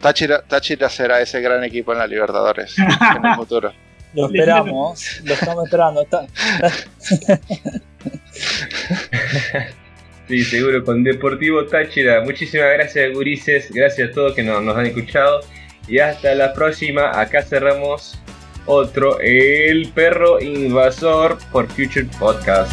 [0.00, 3.74] Táchira, será ese gran equipo en la Libertadores en el futuro.
[4.14, 6.06] Lo esperamos, lo estamos esperando.
[10.28, 12.20] Sí, seguro, con Deportivo Táchira.
[12.22, 13.70] Muchísimas gracias, Gurises.
[13.70, 15.40] Gracias a todos que nos, nos han escuchado.
[15.86, 17.20] Y hasta la próxima.
[17.20, 18.18] Acá cerramos
[18.66, 22.72] otro, El Perro Invasor por Future Podcast.